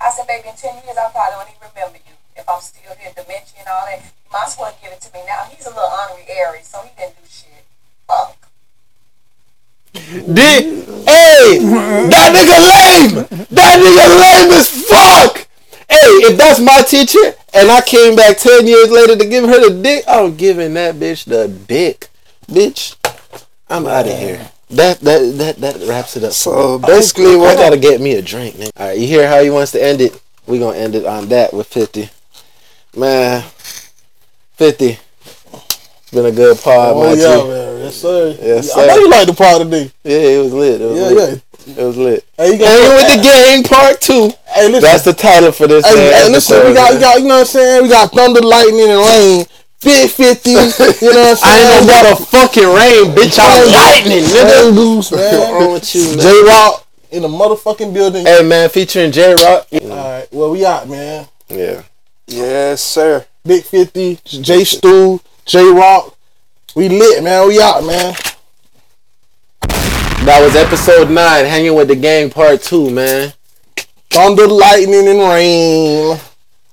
[0.00, 2.14] I said, baby, in 10 years, I probably don't even remember you.
[2.36, 5.12] If I'm still here, dementia and all that, you might as well give it to
[5.12, 5.50] me now.
[5.50, 7.66] He's a little ornery Aries, so he didn't do shit.
[8.06, 8.36] Fuck.
[9.92, 13.26] Did hey that nigga lame?
[13.50, 15.48] That nigga lame as fuck.
[15.88, 19.68] Hey, if that's my teacher and I came back ten years later to give her
[19.68, 22.08] the dick, I'm giving that bitch the dick,
[22.46, 22.96] bitch.
[23.68, 24.50] I'm out of here.
[24.70, 26.32] That that that that wraps it up.
[26.32, 28.70] So basically, I what gotta get me a drink, nigga.
[28.76, 30.22] All right, you hear how he wants to end it?
[30.48, 32.08] We gonna end it on that with fifty.
[32.96, 33.44] Man,
[34.56, 34.98] fifty.
[36.10, 37.18] Been a good pod, Oh, man.
[37.18, 37.48] yeah, G.
[37.48, 37.78] man.
[37.84, 38.36] Yes, sir.
[38.40, 38.80] Yes, sir.
[38.80, 39.92] I know you like the part today.
[40.04, 40.80] Yeah, it was lit.
[40.80, 41.42] It was Yeah, lit.
[41.66, 41.74] yeah.
[41.76, 42.24] It was lit.
[42.38, 44.32] Hey, you Hanging got with the game part two.
[44.46, 44.80] Hey, listen.
[44.88, 45.84] That's the title for this.
[45.84, 47.82] Hey, man, hey, listen, we got, we got, you know what I'm saying?
[47.82, 49.44] We got thunder, lightning, and rain.
[49.80, 51.38] 50, you know what I'm saying?
[51.44, 53.38] I ain't know about a fucking rain, bitch.
[53.38, 54.64] I'm lightning, nigga.
[54.64, 56.20] Rain loose, What's wrong with you, man?
[56.24, 58.26] J Rock in the motherfucking building.
[58.26, 59.66] Hey, man, featuring J Rock.
[59.72, 61.26] Alright, well, we out, man.
[61.48, 61.82] Yeah.
[62.26, 63.26] Yes, sir.
[63.44, 66.16] Big 50, J Stew, J Rock.
[66.74, 67.48] We lit, man.
[67.48, 68.14] We out, man.
[70.26, 73.32] That was episode nine, hanging with the gang part two, man.
[74.10, 76.18] Thunder, lightning, and rain.